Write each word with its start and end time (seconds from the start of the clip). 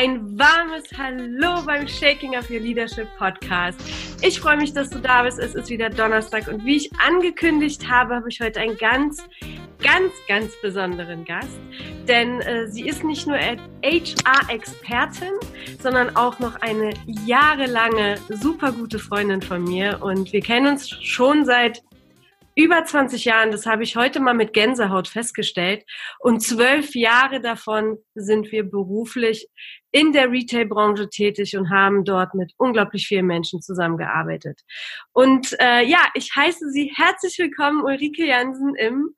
Ein 0.00 0.38
warmes 0.38 0.84
Hallo 0.96 1.60
beim 1.66 1.88
Shaking 1.88 2.36
of 2.36 2.48
Your 2.48 2.60
Leadership 2.60 3.08
Podcast. 3.18 3.80
Ich 4.22 4.38
freue 4.38 4.56
mich, 4.56 4.72
dass 4.72 4.90
du 4.90 5.00
da 5.00 5.24
bist. 5.24 5.40
Es 5.40 5.56
ist 5.56 5.70
wieder 5.70 5.90
Donnerstag 5.90 6.46
und 6.46 6.64
wie 6.64 6.76
ich 6.76 6.92
angekündigt 7.04 7.90
habe, 7.90 8.14
habe 8.14 8.28
ich 8.28 8.40
heute 8.40 8.60
einen 8.60 8.76
ganz, 8.78 9.26
ganz, 9.82 10.12
ganz 10.28 10.52
besonderen 10.62 11.24
Gast. 11.24 11.58
Denn 12.06 12.40
äh, 12.42 12.68
sie 12.68 12.86
ist 12.86 13.02
nicht 13.02 13.26
nur 13.26 13.38
HR-Expertin, 13.38 15.32
sondern 15.82 16.14
auch 16.14 16.38
noch 16.38 16.54
eine 16.60 16.94
jahrelange 17.26 18.18
super 18.28 18.70
gute 18.70 19.00
Freundin 19.00 19.42
von 19.42 19.64
mir. 19.64 19.98
Und 20.00 20.32
wir 20.32 20.42
kennen 20.42 20.68
uns 20.68 20.88
schon 20.88 21.44
seit 21.44 21.82
über 22.58 22.84
20 22.84 23.24
Jahren, 23.24 23.52
das 23.52 23.66
habe 23.66 23.84
ich 23.84 23.94
heute 23.94 24.18
mal 24.18 24.34
mit 24.34 24.52
Gänsehaut 24.52 25.06
festgestellt. 25.06 25.84
Und 26.18 26.40
zwölf 26.40 26.96
Jahre 26.96 27.40
davon 27.40 27.98
sind 28.16 28.50
wir 28.50 28.64
beruflich 28.64 29.48
in 29.92 30.12
der 30.12 30.32
Retail-Branche 30.32 31.08
tätig 31.08 31.56
und 31.56 31.70
haben 31.70 32.04
dort 32.04 32.34
mit 32.34 32.52
unglaublich 32.56 33.06
vielen 33.06 33.26
Menschen 33.26 33.62
zusammengearbeitet. 33.62 34.60
Und 35.12 35.56
äh, 35.60 35.84
ja, 35.84 36.08
ich 36.14 36.34
heiße 36.34 36.68
Sie 36.72 36.92
herzlich 36.96 37.38
willkommen, 37.38 37.84
Ulrike 37.84 38.26
Jansen, 38.26 38.74
im 38.74 39.14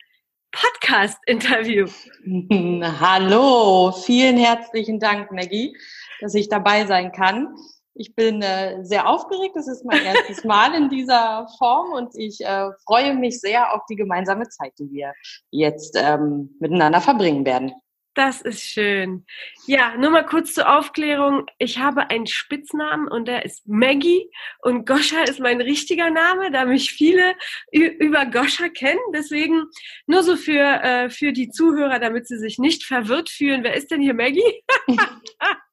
Podcast-Interview. 0.52 1.86
Hallo, 3.00 3.92
vielen 4.04 4.36
herzlichen 4.36 5.00
Dank, 5.00 5.32
Maggie, 5.32 5.74
dass 6.20 6.34
ich 6.34 6.50
dabei 6.50 6.84
sein 6.84 7.10
kann. 7.10 7.54
Ich 7.94 8.14
bin 8.14 8.40
äh, 8.42 8.84
sehr 8.84 9.08
aufgeregt. 9.08 9.56
Das 9.56 9.68
ist 9.68 9.84
mein 9.84 10.04
erstes 10.04 10.44
Mal 10.44 10.74
in 10.74 10.88
dieser 10.88 11.48
Form 11.58 11.92
und 11.92 12.16
ich 12.16 12.40
äh, 12.40 12.70
freue 12.86 13.14
mich 13.14 13.40
sehr 13.40 13.74
auf 13.74 13.82
die 13.90 13.96
gemeinsame 13.96 14.48
Zeit, 14.48 14.72
die 14.78 14.90
wir 14.90 15.12
jetzt 15.50 15.96
ähm, 16.00 16.56
miteinander 16.60 17.00
verbringen 17.00 17.44
werden. 17.44 17.72
Das 18.14 18.40
ist 18.40 18.62
schön. 18.62 19.24
Ja, 19.66 19.96
nur 19.96 20.10
mal 20.10 20.26
kurz 20.26 20.52
zur 20.54 20.68
Aufklärung. 20.68 21.46
Ich 21.58 21.78
habe 21.78 22.10
einen 22.10 22.26
Spitznamen 22.26 23.06
und 23.06 23.28
der 23.28 23.44
ist 23.44 23.68
Maggie 23.68 24.28
und 24.62 24.84
Goscha 24.84 25.22
ist 25.22 25.38
mein 25.38 25.60
richtiger 25.60 26.10
Name, 26.10 26.50
da 26.50 26.64
mich 26.64 26.90
viele 26.90 27.34
über 27.70 28.26
Goscha 28.26 28.68
kennen. 28.68 29.00
Deswegen 29.14 29.64
nur 30.06 30.24
so 30.24 30.36
für, 30.36 30.82
äh, 30.82 31.08
für 31.08 31.32
die 31.32 31.50
Zuhörer, 31.50 32.00
damit 32.00 32.26
sie 32.26 32.38
sich 32.38 32.58
nicht 32.58 32.84
verwirrt 32.84 33.30
fühlen. 33.30 33.62
Wer 33.62 33.74
ist 33.74 33.92
denn 33.92 34.00
hier 34.00 34.14
Maggie? 34.14 34.64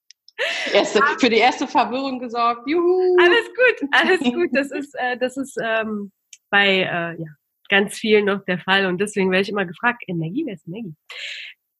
erste, 0.74 1.02
für 1.20 1.30
die 1.30 1.38
erste 1.38 1.68
Verwirrung 1.68 2.20
gesorgt. 2.20 2.68
Juhu. 2.68 3.16
Alles 3.20 3.48
gut, 3.48 3.90
alles 3.92 4.20
gut. 4.20 4.50
Das 4.54 4.72
ist, 4.72 4.96
äh, 4.96 5.18
das 5.18 5.38
ist 5.38 5.58
ähm, 5.62 6.12
bei 6.50 6.80
äh, 6.80 7.22
ja, 7.22 7.28
ganz 7.70 7.98
vielen 7.98 8.26
noch 8.26 8.44
der 8.46 8.60
Fall 8.60 8.86
und 8.86 9.00
deswegen 9.00 9.32
werde 9.32 9.44
ich 9.44 9.50
immer 9.50 9.66
gefragt, 9.66 10.04
Energie, 10.08 10.46
wer 10.46 10.54
ist 10.54 10.68
Energie? 10.68 10.96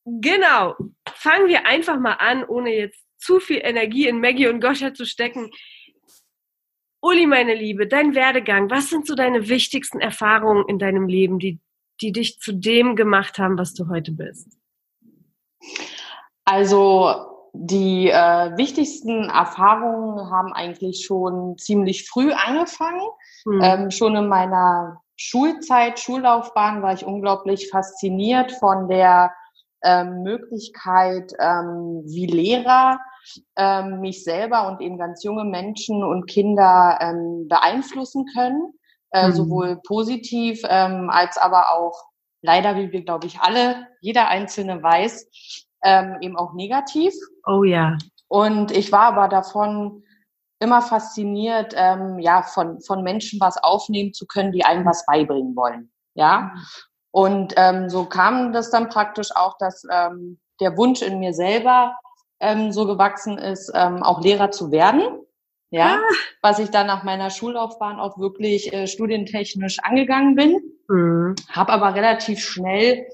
Genau. 0.06 0.76
Fangen 1.16 1.48
wir 1.48 1.66
einfach 1.66 2.00
mal 2.00 2.14
an, 2.14 2.44
ohne 2.46 2.74
jetzt 2.74 3.04
zu 3.18 3.40
viel 3.40 3.62
Energie 3.64 4.08
in 4.08 4.22
Maggie 4.22 4.48
und 4.48 4.62
Goscha 4.62 4.94
zu 4.94 5.06
stecken. 5.06 5.52
Uli, 7.02 7.28
meine 7.28 7.54
Liebe, 7.54 7.88
dein 7.88 8.16
Werdegang, 8.16 8.70
was 8.70 8.90
sind 8.90 9.06
so 9.06 9.16
deine 9.16 9.50
wichtigsten 9.50 10.00
Erfahrungen 10.00 10.66
in 10.68 10.80
deinem 10.80 11.08
Leben, 11.08 11.40
die, 11.40 11.60
die 12.02 12.12
dich 12.12 12.40
zu 12.40 12.54
dem 12.54 12.96
gemacht 12.96 13.38
haben, 13.38 13.58
was 13.58 13.74
du 13.74 13.88
heute 13.90 14.12
bist? 14.12 14.58
Also 16.46 17.37
die 17.60 18.10
äh, 18.10 18.58
wichtigsten 18.58 19.30
Erfahrungen 19.30 20.30
haben 20.30 20.54
eigentlich 20.54 21.06
schon 21.06 21.58
ziemlich 21.58 22.08
früh 22.08 22.32
angefangen. 22.32 23.02
Mhm. 23.46 23.62
Ähm, 23.64 23.92
schon 23.92 24.16
in 24.16 24.28
meiner 24.28 25.02
Schulzeit, 25.16 26.00
Schullaufbahn 26.00 26.82
war 26.82 26.94
ich 26.94 27.06
unglaublich 27.06 27.70
fasziniert 27.70 28.52
von 28.54 28.88
der 28.88 29.32
ähm, 29.84 30.24
Möglichkeit, 30.24 31.34
ähm, 31.40 32.04
wie 32.06 32.28
Lehrer 32.28 33.00
ähm, 33.56 34.00
mich 34.00 34.24
selber 34.24 34.68
und 34.68 34.82
eben 34.82 34.98
ganz 34.98 35.24
junge 35.24 35.44
Menschen 35.44 36.04
und 36.04 36.28
Kinder 36.28 36.98
ähm, 37.02 37.48
beeinflussen 37.48 38.26
können, 38.34 38.74
äh, 39.12 39.28
mhm. 39.28 39.34
sowohl 39.34 39.82
positiv 39.86 40.62
ähm, 40.68 41.10
als 41.10 41.38
aber 41.38 41.72
auch 41.72 42.04
leider, 42.42 42.76
wie 42.76 42.92
wir 42.92 43.04
glaube 43.04 43.28
ich 43.28 43.40
alle, 43.40 43.88
jeder 44.02 44.28
Einzelne 44.30 44.82
weiß, 44.82 45.28
ähm, 45.84 46.18
eben 46.22 46.38
auch 46.38 46.54
negativ. 46.54 47.14
Oh 47.48 47.64
ja. 47.64 47.98
Und 48.28 48.72
ich 48.72 48.92
war 48.92 49.04
aber 49.04 49.28
davon 49.28 50.04
immer 50.60 50.82
fasziniert, 50.82 51.74
ähm, 51.76 52.20
ja, 52.20 52.42
von, 52.42 52.82
von 52.82 53.04
Menschen 53.04 53.40
was 53.40 53.62
aufnehmen 53.64 54.14
zu 54.14 54.26
können, 54.26 54.52
die 54.52 54.66
einem 54.66 54.86
was 54.86 55.06
beibringen 55.06 55.56
wollen. 55.56 55.92
Ja. 56.16 56.52
Mhm. 56.54 56.62
Und 57.12 57.54
ähm, 57.58 57.90
so 57.90 58.06
kam 58.06 58.54
das 58.54 58.70
dann 58.70 58.90
praktisch 58.90 59.30
auch, 59.36 59.58
dass 59.58 59.84
ähm, 59.92 60.40
der 60.60 60.78
Wunsch 60.78 61.02
in 61.02 61.20
mir 61.20 61.34
selber 61.34 61.96
ähm, 62.40 62.72
so 62.72 62.86
gewachsen 62.86 63.38
ist, 63.38 63.72
ähm, 63.74 64.04
auch 64.04 64.22
Lehrer 64.22 64.52
zu 64.52 64.72
werden. 64.72 65.02
Ja, 65.70 65.98
ah. 65.98 66.14
was 66.42 66.60
ich 66.60 66.70
dann 66.70 66.88
nach 66.88 67.04
meiner 67.04 67.30
Schullaufbahn 67.30 68.00
auch 68.00 68.18
wirklich 68.18 68.72
äh, 68.72 68.88
studientechnisch 68.88 69.80
angegangen 69.84 70.36
bin. 70.36 70.62
Mhm. 70.88 71.36
Habe 71.52 71.74
aber 71.74 71.94
relativ 71.94 72.40
schnell 72.40 73.06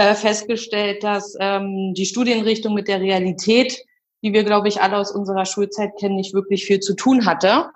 äh, 0.00 0.14
festgestellt, 0.14 1.04
dass 1.04 1.36
ähm, 1.38 1.92
die 1.94 2.06
Studienrichtung 2.06 2.72
mit 2.72 2.88
der 2.88 3.00
Realität, 3.00 3.78
die 4.22 4.32
wir, 4.32 4.44
glaube 4.44 4.68
ich, 4.68 4.80
alle 4.80 4.96
aus 4.96 5.12
unserer 5.12 5.44
Schulzeit 5.44 5.90
kennen, 5.98 6.16
nicht 6.16 6.32
wirklich 6.32 6.64
viel 6.64 6.80
zu 6.80 6.94
tun 6.94 7.26
hatte. 7.26 7.70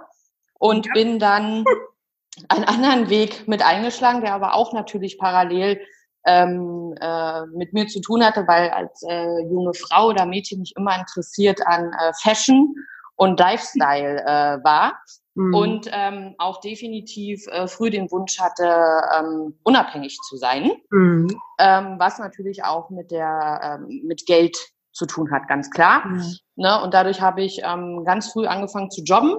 Und 0.58 0.86
ja. 0.86 0.92
bin 0.94 1.18
dann 1.18 1.64
einen 2.48 2.64
anderen 2.64 3.10
Weg 3.10 3.46
mit 3.46 3.62
eingeschlagen, 3.62 4.22
der 4.22 4.32
aber 4.32 4.54
auch 4.54 4.72
natürlich 4.72 5.18
parallel 5.18 5.80
ähm, 6.26 6.94
äh, 6.98 7.44
mit 7.54 7.74
mir 7.74 7.86
zu 7.88 8.00
tun 8.00 8.24
hatte, 8.24 8.46
weil 8.48 8.70
als 8.70 9.02
äh, 9.02 9.42
junge 9.42 9.74
Frau 9.74 10.08
oder 10.08 10.24
Mädchen 10.24 10.60
mich 10.60 10.72
immer 10.76 10.98
interessiert 10.98 11.60
an 11.66 11.92
äh, 11.92 12.12
Fashion 12.22 12.74
und 13.16 13.38
Lifestyle 13.38 14.22
äh, 14.22 14.64
war 14.64 14.98
mhm. 15.34 15.55
und 15.55 15.91
ähm, 15.93 16.34
auch 16.39 16.61
definitiv 16.61 17.47
äh, 17.49 17.67
früh 17.67 17.91
den 17.91 18.11
Wunsch 18.11 18.39
hatte, 18.41 19.03
ähm, 19.19 19.59
unabhängig 19.62 20.19
zu 20.28 20.37
sein, 20.37 20.72
mhm. 20.91 21.28
ähm, 21.59 21.97
was 21.99 22.19
natürlich 22.19 22.65
auch 22.65 22.91
mit 22.91 23.11
der 23.11 23.78
ähm, 23.81 24.03
mit 24.05 24.27
Geld 24.27 24.56
zu 24.93 25.06
tun 25.06 25.31
hat, 25.31 25.49
ganz 25.49 25.71
klar. 25.71 26.06
Mhm. 26.06 26.37
Ne? 26.56 26.81
Und 26.83 26.95
dadurch 26.95 27.21
habe 27.21 27.43
ich 27.43 27.61
ähm, 27.65 28.05
ganz 28.05 28.33
früh 28.33 28.47
angefangen 28.47 28.91
zu 28.91 29.03
jobben 29.03 29.37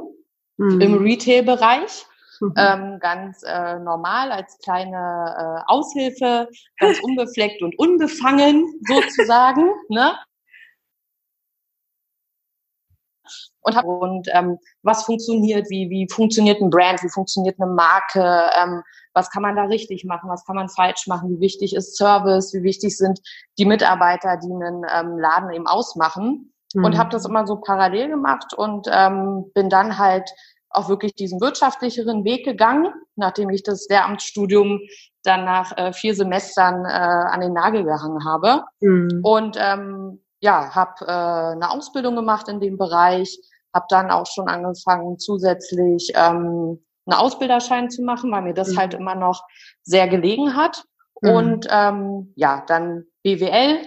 mhm. 0.58 0.82
im 0.82 0.98
Retail-Bereich. 1.02 2.06
Mhm. 2.42 2.54
Ähm, 2.58 3.00
ganz 3.00 3.44
äh, 3.44 3.80
normal 3.80 4.30
als 4.34 4.58
kleine 4.60 4.96
äh, 4.98 5.72
Aushilfe, 5.72 6.50
ganz 6.78 7.00
unbefleckt 7.02 7.62
und 7.62 7.80
unbefangen 7.80 8.66
sozusagen. 8.86 9.70
ne? 9.90 10.16
Und, 13.62 13.75
hab, 13.75 13.86
und 13.86 14.28
ähm, 14.34 14.58
was 14.84 15.03
funktioniert, 15.03 15.69
wie, 15.69 15.90
wie 15.90 16.08
funktioniert 16.12 16.62
ein 16.62 16.69
Brand, 16.69 17.03
wie 17.03 17.09
funktioniert 17.09 17.59
eine 17.59 17.72
Marke, 17.72 18.50
ähm, 18.62 18.84
was 19.13 19.30
kann 19.30 19.41
man 19.41 19.56
da 19.56 19.63
richtig 19.63 20.03
machen, 20.03 20.30
was 20.30 20.46
kann 20.46 20.56
man 20.56 20.69
falsch 20.69 21.08
machen, 21.08 21.30
wie 21.30 21.40
wichtig 21.40 21.75
ist 21.75 21.97
Service, 21.97 22.53
wie 22.53 22.64
wichtig 22.64 22.97
sind 22.97 23.19
die 23.58 23.66
Mitarbeiter, 23.66 24.38
die 24.38 24.52
einen 24.52 24.85
ähm, 24.94 25.18
Laden 25.18 25.52
eben 25.52 25.68
ausmachen. 25.68 26.52
Mhm. 26.74 26.84
Und 26.84 26.97
habe 26.97 27.09
das 27.09 27.25
immer 27.25 27.47
so 27.47 27.56
parallel 27.58 28.09
gemacht 28.09 28.53
und 28.53 28.88
ähm, 28.91 29.52
bin 29.53 29.69
dann 29.69 29.97
halt 29.97 30.30
auch 30.69 30.90
wirklich 30.90 31.16
diesen 31.16 31.40
wirtschaftlicheren 31.40 32.25
Weg 32.25 32.44
gegangen, 32.44 32.94
nachdem 33.16 33.50
ich 33.50 33.64
das 33.64 33.88
Lehramtsstudium 33.90 34.81
dann 35.24 35.46
nach 35.46 35.75
äh, 35.78 35.94
vier 35.94 36.14
Semestern 36.14 36.85
äh, 36.85 36.90
an 36.90 37.40
den 37.41 37.53
Nagel 37.53 37.84
gehangen 37.84 38.25
habe. 38.25 38.64
Mhm. 38.81 39.22
Und 39.24 39.58
ähm, 39.59 40.22
ja, 40.46 40.76
habe 40.76 41.06
äh, 41.08 41.54
eine 41.56 41.72
Ausbildung 41.72 42.16
gemacht 42.16 42.48
in 42.48 42.60
dem 42.60 42.78
Bereich, 42.78 43.40
habe 43.74 43.88
dann 43.90 44.12
auch 44.12 44.28
schon 44.28 44.48
angefangen, 44.48 45.18
zusätzlich 45.18 46.12
ähm, 46.14 46.86
einen 47.08 47.20
Ausbilderschein 47.20 47.90
zu 47.90 48.04
machen, 48.04 48.32
weil 48.32 48.44
mir 48.44 48.54
das 48.54 48.74
mhm. 48.74 48.78
halt 48.78 48.94
immer 48.94 49.16
noch 49.16 49.44
sehr 49.82 50.08
gelegen 50.08 50.56
hat. 50.56 50.84
Mhm. 51.22 51.30
Und 51.30 51.68
ähm, 51.72 52.34
ja, 52.36 52.64
dann 52.68 53.06
BWL 53.24 53.80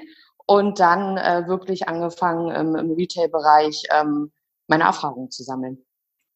und 0.47 0.81
dann 0.81 1.17
äh, 1.17 1.47
wirklich 1.47 1.89
angefangen 1.89 2.53
ähm, 2.53 2.75
im 2.75 2.91
Retail-Bereich 2.93 3.85
ähm, 3.93 4.33
meine 4.67 4.85
Erfahrungen 4.85 5.31
zu 5.31 5.45
sammeln. 5.45 5.79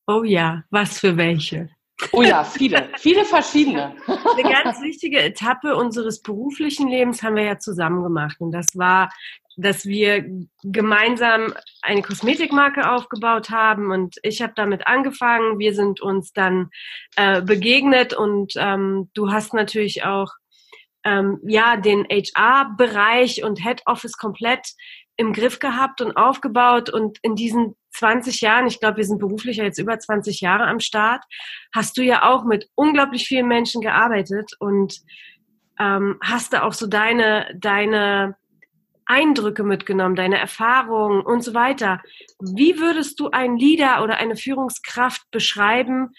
Oh 0.06 0.22
ja, 0.22 0.62
was 0.70 1.00
für 1.00 1.16
welche? 1.16 1.68
Oh 2.12 2.22
ja, 2.22 2.44
viele, 2.44 2.88
viele 2.96 3.24
verschiedene. 3.24 3.94
Eine 4.06 4.42
ganz 4.42 4.80
wichtige 4.80 5.20
Etappe 5.20 5.76
unseres 5.76 6.20
beruflichen 6.20 6.88
Lebens 6.88 7.22
haben 7.22 7.36
wir 7.36 7.44
ja 7.44 7.58
zusammen 7.58 8.02
gemacht. 8.02 8.36
Und 8.40 8.52
das 8.52 8.66
war 8.74 9.10
dass 9.56 9.84
wir 9.84 10.24
gemeinsam 10.62 11.54
eine 11.82 12.02
Kosmetikmarke 12.02 12.90
aufgebaut 12.90 13.50
haben 13.50 13.90
und 13.90 14.16
ich 14.22 14.42
habe 14.42 14.52
damit 14.56 14.86
angefangen. 14.86 15.58
Wir 15.58 15.74
sind 15.74 16.00
uns 16.00 16.32
dann 16.32 16.70
äh, 17.16 17.42
begegnet 17.42 18.14
und 18.14 18.54
ähm, 18.56 19.10
du 19.14 19.30
hast 19.30 19.54
natürlich 19.54 20.04
auch 20.04 20.32
ähm, 21.04 21.40
ja 21.46 21.76
den 21.76 22.04
HR-Bereich 22.04 23.44
und 23.44 23.62
Head 23.62 23.82
Office 23.86 24.16
komplett 24.16 24.72
im 25.16 25.32
Griff 25.32 25.58
gehabt 25.58 26.00
und 26.00 26.16
aufgebaut 26.16 26.90
und 26.90 27.18
in 27.22 27.36
diesen 27.36 27.76
20 27.92 28.40
Jahren, 28.40 28.66
ich 28.66 28.80
glaube, 28.80 28.96
wir 28.96 29.04
sind 29.04 29.18
beruflich 29.18 29.58
jetzt 29.58 29.78
über 29.78 29.98
20 29.98 30.40
Jahre 30.40 30.66
am 30.66 30.80
Start, 30.80 31.22
hast 31.74 31.98
du 31.98 32.02
ja 32.02 32.22
auch 32.22 32.44
mit 32.44 32.68
unglaublich 32.74 33.26
vielen 33.26 33.46
Menschen 33.46 33.82
gearbeitet 33.82 34.52
und 34.58 35.00
ähm, 35.78 36.18
hast 36.22 36.52
da 36.54 36.62
auch 36.62 36.72
so 36.72 36.86
deine 36.86 37.54
deine 37.58 38.36
Eindrücke 39.06 39.62
mitgenommen, 39.64 40.16
deine 40.16 40.38
Erfahrungen 40.38 41.22
und 41.22 41.42
so 41.42 41.54
weiter. 41.54 42.00
Wie 42.40 42.78
würdest 42.78 43.20
du 43.20 43.30
einen 43.30 43.56
Leader 43.56 44.02
oder 44.02 44.16
eine 44.16 44.36
Führungskraft 44.36 45.30
beschreiben? 45.30 46.14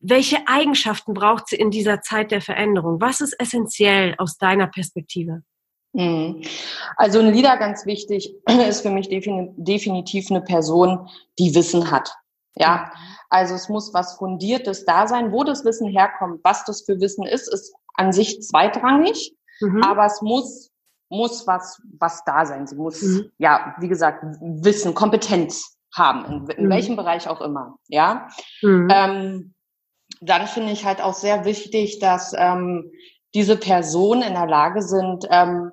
Welche 0.00 0.48
Eigenschaften 0.48 1.14
braucht 1.14 1.48
sie 1.48 1.56
in 1.56 1.70
dieser 1.70 2.00
Zeit 2.02 2.30
der 2.30 2.40
Veränderung? 2.40 3.00
Was 3.00 3.20
ist 3.20 3.34
essentiell 3.38 4.14
aus 4.18 4.36
deiner 4.36 4.66
Perspektive? 4.66 5.42
Mhm. 5.92 6.42
Also 6.96 7.20
ein 7.20 7.32
Leader 7.32 7.56
ganz 7.56 7.86
wichtig 7.86 8.34
ist 8.68 8.82
für 8.82 8.90
mich 8.90 9.08
definitiv 9.08 10.30
eine 10.30 10.40
Person, 10.40 11.08
die 11.38 11.54
Wissen 11.54 11.90
hat. 11.90 12.12
Ja, 12.56 12.92
also 13.30 13.54
es 13.54 13.68
muss 13.68 13.94
was 13.94 14.16
Fundiertes 14.16 14.84
da 14.84 15.06
sein. 15.06 15.32
Wo 15.32 15.44
das 15.44 15.64
Wissen 15.64 15.88
herkommt, 15.88 16.40
was 16.44 16.64
das 16.64 16.82
für 16.82 17.00
Wissen 17.00 17.24
ist, 17.24 17.48
ist 17.52 17.74
an 17.94 18.12
sich 18.12 18.42
zweitrangig. 18.42 19.34
Mhm. 19.60 19.82
Aber 19.82 20.06
es 20.06 20.20
muss, 20.22 20.70
muss 21.12 21.46
was, 21.46 21.80
was 21.98 22.24
da 22.24 22.46
sein. 22.46 22.66
Sie 22.66 22.76
muss, 22.76 23.02
mhm. 23.02 23.30
ja, 23.38 23.74
wie 23.78 23.88
gesagt, 23.88 24.24
Wissen, 24.40 24.94
Kompetenz 24.94 25.76
haben, 25.94 26.24
in, 26.24 26.46
in 26.56 26.64
mhm. 26.66 26.70
welchem 26.70 26.96
Bereich 26.96 27.28
auch 27.28 27.40
immer. 27.40 27.76
Ja. 27.88 28.28
Mhm. 28.62 28.88
Ähm, 28.90 29.54
dann 30.20 30.46
finde 30.46 30.72
ich 30.72 30.84
halt 30.84 31.02
auch 31.02 31.14
sehr 31.14 31.44
wichtig, 31.44 31.98
dass 31.98 32.32
ähm, 32.36 32.90
diese 33.34 33.56
Personen 33.56 34.22
in 34.22 34.34
der 34.34 34.46
Lage 34.46 34.82
sind, 34.82 35.26
ähm, 35.30 35.70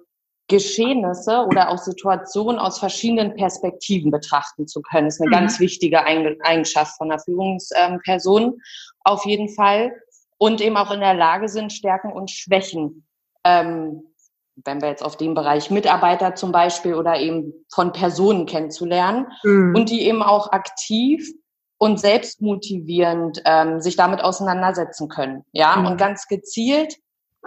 Geschehnisse 0.50 1.46
oder 1.46 1.70
auch 1.70 1.78
Situationen 1.78 2.60
aus 2.60 2.80
verschiedenen 2.80 3.36
Perspektiven 3.36 4.12
betrachten 4.12 4.68
zu 4.68 4.82
können. 4.82 5.06
Das 5.06 5.16
ist 5.16 5.22
eine 5.22 5.30
mhm. 5.30 5.34
ganz 5.34 5.60
wichtige 5.60 6.04
Eigenschaft 6.04 6.98
von 6.98 7.12
einer 7.12 7.20
Führungsperson 7.20 8.60
auf 9.04 9.26
jeden 9.26 9.50
Fall. 9.50 9.94
Und 10.38 10.60
eben 10.62 10.76
auch 10.78 10.92
in 10.92 11.02
der 11.02 11.14
Lage 11.14 11.48
sind, 11.50 11.72
Stärken 11.72 12.12
und 12.12 12.32
Schwächen, 12.32 13.06
ähm, 13.44 14.09
wenn 14.66 14.82
wir 14.82 14.90
jetzt 14.90 15.04
auf 15.04 15.18
dem 15.18 15.34
Bereich 15.34 15.70
Mitarbeiter 15.72 16.36
zum 16.36 16.52
Beispiel 16.52 16.96
oder 16.96 17.18
eben 17.18 17.54
von 17.74 17.92
Personen 17.92 18.46
kennenzulernen 18.46 19.28
mhm. 19.44 19.74
und 19.76 19.90
die 19.90 20.08
eben 20.08 20.24
auch 20.24 20.52
aktiv 20.52 21.30
und 21.78 22.00
selbstmotivierend 22.00 23.42
ähm, 23.46 23.82
sich 23.82 23.96
damit 23.96 24.22
auseinandersetzen 24.22 25.08
können. 25.08 25.46
Ja, 25.52 25.78
mhm. 25.78 25.86
und 25.88 25.98
ganz 25.98 26.28
gezielt 26.28 26.96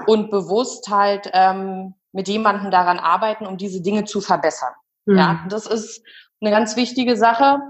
und 0.07 0.31
bewusst 0.31 0.89
halt 0.89 1.31
ähm, 1.33 1.95
mit 2.13 2.29
jemandem 2.29 2.71
daran 2.71 2.99
arbeiten, 2.99 3.47
um 3.47 3.57
diese 3.57 3.83
Dinge 3.83 4.05
zu 4.05 4.21
verbessern. 4.21 4.73
Mhm. 5.05 5.19
Ja, 5.19 5.45
das 5.49 5.67
ist 5.67 6.03
eine 6.41 6.51
ganz 6.51 6.77
wichtige 6.77 7.17
Sache. 7.17 7.61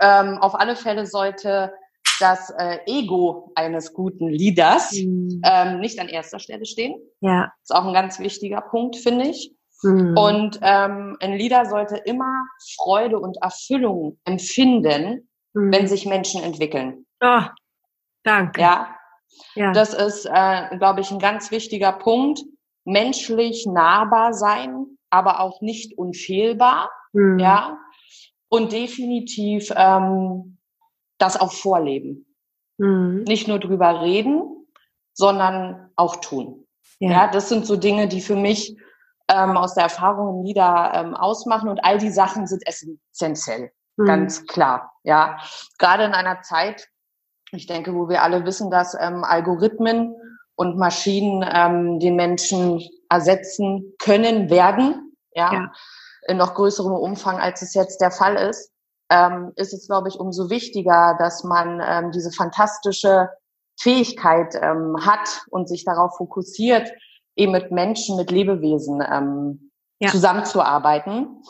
Ähm, 0.00 0.38
auf 0.38 0.54
alle 0.54 0.76
Fälle 0.76 1.06
sollte 1.06 1.72
das 2.22 2.50
äh, 2.56 2.78
Ego 2.86 3.52
eines 3.54 3.92
guten 3.92 4.28
Leaders 4.28 4.92
mhm. 4.92 5.40
ähm, 5.44 5.80
nicht 5.80 5.98
an 5.98 6.08
erster 6.08 6.38
Stelle 6.38 6.64
stehen. 6.64 6.94
Ja. 7.20 7.52
Das 7.60 7.70
ist 7.70 7.74
auch 7.74 7.86
ein 7.86 7.94
ganz 7.94 8.18
wichtiger 8.18 8.60
Punkt, 8.60 8.96
finde 8.96 9.28
ich. 9.28 9.54
Mhm. 9.82 10.16
Und 10.16 10.60
ähm, 10.62 11.16
ein 11.20 11.32
Leader 11.32 11.66
sollte 11.66 11.96
immer 11.96 12.44
Freude 12.76 13.18
und 13.18 13.36
Erfüllung 13.42 14.18
empfinden, 14.24 15.28
mhm. 15.54 15.72
wenn 15.72 15.88
sich 15.88 16.06
Menschen 16.06 16.42
entwickeln. 16.42 17.04
Oh, 17.20 17.42
danke. 18.22 18.60
Ja. 18.60 18.96
ja. 19.54 19.72
Das 19.72 19.92
ist, 19.92 20.26
äh, 20.26 20.76
glaube 20.78 21.00
ich, 21.00 21.10
ein 21.10 21.18
ganz 21.18 21.50
wichtiger 21.50 21.92
Punkt 21.92 22.40
menschlich 22.84 23.66
nahbar 23.66 24.32
sein, 24.34 24.86
aber 25.10 25.40
auch 25.40 25.60
nicht 25.60 25.98
unfehlbar, 25.98 26.90
mhm. 27.12 27.38
ja, 27.38 27.78
und 28.48 28.72
definitiv 28.72 29.72
ähm, 29.76 30.58
das 31.22 31.40
auch 31.40 31.52
vorleben. 31.52 32.26
Mhm. 32.78 33.24
Nicht 33.26 33.48
nur 33.48 33.58
drüber 33.58 34.02
reden, 34.02 34.66
sondern 35.14 35.90
auch 35.96 36.16
tun. 36.16 36.66
Ja. 36.98 37.10
ja. 37.10 37.26
das 37.28 37.48
sind 37.48 37.66
so 37.66 37.76
Dinge, 37.76 38.08
die 38.08 38.20
für 38.20 38.36
mich 38.36 38.76
ähm, 39.28 39.56
aus 39.56 39.74
der 39.74 39.84
Erfahrung 39.84 40.42
nieder 40.42 40.92
ähm, 40.94 41.14
ausmachen 41.14 41.68
und 41.68 41.84
all 41.84 41.98
die 41.98 42.10
Sachen 42.10 42.46
sind 42.46 42.62
essentiell, 42.66 43.70
mhm. 43.96 44.04
ganz 44.04 44.46
klar. 44.46 44.92
Ja, 45.04 45.38
gerade 45.78 46.04
in 46.04 46.12
einer 46.12 46.42
Zeit, 46.42 46.88
ich 47.52 47.66
denke, 47.66 47.94
wo 47.94 48.08
wir 48.08 48.22
alle 48.22 48.44
wissen, 48.44 48.70
dass 48.70 48.96
ähm, 48.98 49.24
Algorithmen 49.24 50.14
und 50.56 50.76
Maschinen 50.76 51.48
ähm, 51.48 52.00
den 52.00 52.16
Menschen 52.16 52.82
ersetzen 53.08 53.94
können 53.98 54.50
werden, 54.50 55.16
ja, 55.34 55.52
ja, 55.52 55.72
in 56.26 56.36
noch 56.36 56.54
größerem 56.54 56.92
Umfang, 56.92 57.38
als 57.38 57.62
es 57.62 57.74
jetzt 57.74 58.00
der 58.00 58.10
Fall 58.10 58.36
ist, 58.36 58.71
ähm, 59.12 59.52
ist 59.56 59.74
es, 59.74 59.86
glaube 59.86 60.08
ich, 60.08 60.18
umso 60.18 60.48
wichtiger, 60.48 61.16
dass 61.18 61.44
man 61.44 61.82
ähm, 61.84 62.12
diese 62.12 62.32
fantastische 62.32 63.28
Fähigkeit 63.78 64.54
ähm, 64.54 64.96
hat 65.04 65.44
und 65.50 65.68
sich 65.68 65.84
darauf 65.84 66.16
fokussiert, 66.16 66.90
eben 67.36 67.52
mit 67.52 67.70
Menschen, 67.70 68.16
mit 68.16 68.30
Lebewesen 68.30 69.04
ähm, 69.06 69.70
ja. 70.00 70.08
zusammenzuarbeiten. 70.08 71.42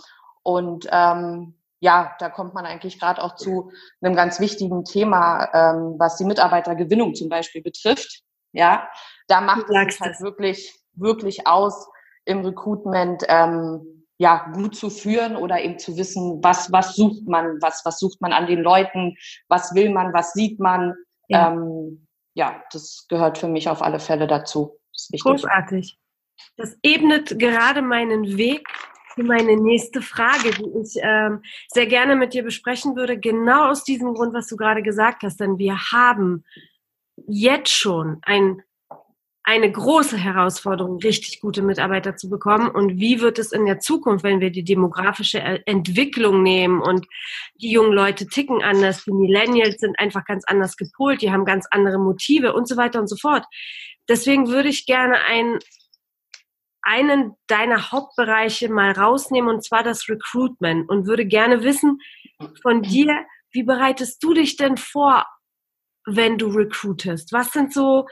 Und 0.43 0.88
ähm, 0.91 1.55
ja, 1.79 2.17
da 2.19 2.31
kommt 2.31 2.53
man 2.55 2.67
eigentlich 2.67 2.99
gerade 2.99 3.23
auch 3.23 3.37
zu 3.37 3.70
einem 4.00 4.17
ganz 4.17 4.41
wichtigen 4.41 4.85
Thema, 4.85 5.49
ähm, 5.55 5.94
was 5.99 6.17
die 6.17 6.25
Mitarbeitergewinnung 6.25 7.15
zum 7.15 7.29
Beispiel 7.29 7.62
betrifft. 7.62 8.23
Ja, 8.53 8.88
da 9.29 9.41
macht 9.41 9.67
es 9.70 10.00
halt 10.00 10.20
wirklich, 10.20 10.75
wirklich 10.94 11.47
aus, 11.47 11.88
im 12.25 12.44
Recruitment 12.44 13.25
ähm, 13.29 14.02
ja 14.23 14.53
gut 14.55 14.77
zu 14.77 14.89
führen 14.89 15.35
oder 15.35 15.61
eben 15.61 15.81
zu 15.81 15.97
wissen, 15.97 16.39
was 16.45 16.71
was 16.71 16.95
sucht 16.95 17.27
man, 17.27 17.61
was 17.61 17.83
was 17.85 17.99
sucht 17.99 18.21
man 18.21 18.33
an 18.33 18.47
den 18.47 18.63
Leuten, 18.63 19.17
was 19.49 19.75
will 19.75 19.91
man, 19.91 20.13
was 20.13 20.33
sieht 20.33 20.61
man. 20.61 20.95
Ja, 21.27 21.51
ähm, 21.51 22.07
ja 22.35 22.63
das 22.71 23.07
gehört 23.09 23.37
für 23.37 23.49
mich 23.49 23.69
auf 23.69 23.83
alle 23.83 23.99
Fälle 23.99 24.29
dazu. 24.29 24.79
Großartig. 25.21 25.99
Das 26.57 26.77
ebnet 26.83 27.37
gerade 27.41 27.83
meinen 27.83 28.37
Weg 28.37 28.69
für 29.15 29.25
meine 29.25 29.57
nächste 29.57 30.01
Frage, 30.03 30.53
die 30.53 30.71
ich 30.81 31.01
ähm, 31.03 31.43
sehr 31.67 31.87
gerne 31.87 32.15
mit 32.15 32.33
dir 32.33 32.45
besprechen 32.45 32.95
würde, 32.95 33.19
genau 33.19 33.71
aus 33.71 33.83
diesem 33.83 34.15
Grund, 34.15 34.35
was 34.35 34.47
du 34.47 34.57
gerade 34.57 34.83
gesagt 34.83 35.25
hast. 35.25 35.41
Denn 35.41 35.59
wir 35.59 35.77
haben 35.91 36.45
jetzt 37.27 37.73
schon 37.73 38.21
ein, 38.23 38.63
eine 39.44 39.71
große 39.71 40.17
Herausforderung, 40.17 40.99
richtig 40.99 41.41
gute 41.41 41.62
Mitarbeiter 41.62 42.17
zu 42.17 42.29
bekommen. 42.29 42.71
Und 42.71 42.99
wie 42.99 43.21
wird 43.21 43.39
es 43.39 43.50
in 43.50 43.67
der 43.67 43.81
Zukunft, 43.81 44.25
wenn 44.25 44.41
wir 44.41 44.50
die 44.50 44.62
demografische 44.62 45.41
Entwicklung 45.67 46.43
nehmen 46.43 46.81
und 46.81 47.06
die 47.56 47.73
jungen 47.73 47.93
Leute 47.93 48.27
ticken 48.29 48.62
anders, 48.62 49.05
die 49.05 49.12
Millennials 49.12 49.81
sind 49.81 49.99
einfach 49.99 50.25
ganz 50.25 50.44
anders 50.47 50.77
gepolt, 50.77 51.23
die 51.23 51.33
haben 51.33 51.44
ganz 51.44 51.67
andere 51.71 51.99
Motive 51.99 52.53
und 52.53 52.69
so 52.69 52.77
weiter 52.77 53.00
und 53.00 53.09
so 53.09 53.17
fort. 53.17 53.44
Deswegen 54.09 54.49
würde 54.49 54.69
ich 54.69 54.87
gerne 54.87 55.17
ein, 55.27 55.59
einen 56.83 57.33
deiner 57.49 57.91
Hauptbereiche 57.91 58.69
mal 58.69 58.93
rausnehmen, 58.93 59.51
und 59.51 59.65
zwar 59.65 59.82
das 59.82 60.08
Recruitment. 60.08 60.89
Und 60.89 61.06
würde 61.06 61.27
gerne 61.27 61.65
wissen 61.65 61.99
von 62.63 62.82
dir, 62.82 63.25
wie 63.51 63.65
bereitest 63.65 64.22
du 64.22 64.34
dich 64.34 64.56
denn 64.56 64.77
vor 64.77 65.27
wenn 66.06 66.39
du 66.39 66.49
recruitest? 66.49 67.32
Was 67.32 67.53
sind 67.53 67.72
so 67.72 68.06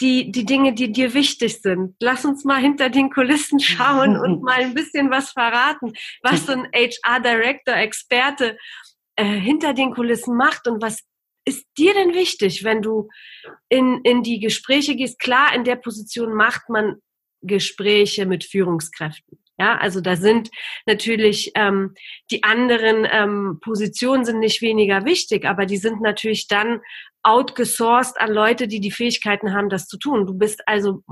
die, 0.00 0.30
die 0.32 0.44
Dinge, 0.44 0.72
die 0.72 0.92
dir 0.92 1.14
wichtig 1.14 1.60
sind? 1.60 1.94
Lass 2.00 2.24
uns 2.24 2.44
mal 2.44 2.60
hinter 2.60 2.90
den 2.90 3.10
Kulissen 3.10 3.60
schauen 3.60 4.16
und 4.16 4.42
mal 4.42 4.60
ein 4.60 4.74
bisschen 4.74 5.10
was 5.10 5.30
verraten, 5.30 5.92
was 6.22 6.46
so 6.46 6.52
ein 6.52 6.68
HR-Director, 6.74 7.74
Experte 7.74 8.56
äh, 9.16 9.24
hinter 9.24 9.74
den 9.74 9.92
Kulissen 9.92 10.36
macht 10.36 10.66
und 10.66 10.82
was 10.82 11.00
ist 11.44 11.66
dir 11.78 11.94
denn 11.94 12.14
wichtig, 12.14 12.64
wenn 12.64 12.82
du 12.82 13.08
in, 13.68 14.00
in 14.04 14.22
die 14.22 14.40
Gespräche 14.40 14.94
gehst? 14.94 15.18
Klar, 15.18 15.54
in 15.54 15.64
der 15.64 15.76
Position 15.76 16.34
macht 16.34 16.68
man 16.68 16.96
Gespräche 17.42 18.26
mit 18.26 18.44
Führungskräften. 18.44 19.38
Ja, 19.58 19.76
also 19.76 20.00
da 20.00 20.16
sind 20.16 20.48
natürlich 20.86 21.52
ähm, 21.54 21.94
die 22.30 22.42
anderen 22.44 23.06
ähm, 23.10 23.58
Positionen 23.60 24.24
sind 24.24 24.38
nicht 24.38 24.62
weniger 24.62 25.04
wichtig, 25.04 25.44
aber 25.44 25.66
die 25.66 25.76
sind 25.76 26.00
natürlich 26.00 26.48
dann 26.48 26.80
outgesourced 27.22 28.20
an 28.20 28.32
Leute, 28.32 28.68
die 28.68 28.80
die 28.80 28.90
Fähigkeiten 28.90 29.54
haben, 29.54 29.68
das 29.68 29.86
zu 29.86 29.98
tun. 29.98 30.26
Du 30.26 30.34
bist 30.34 30.62
also 30.66 31.02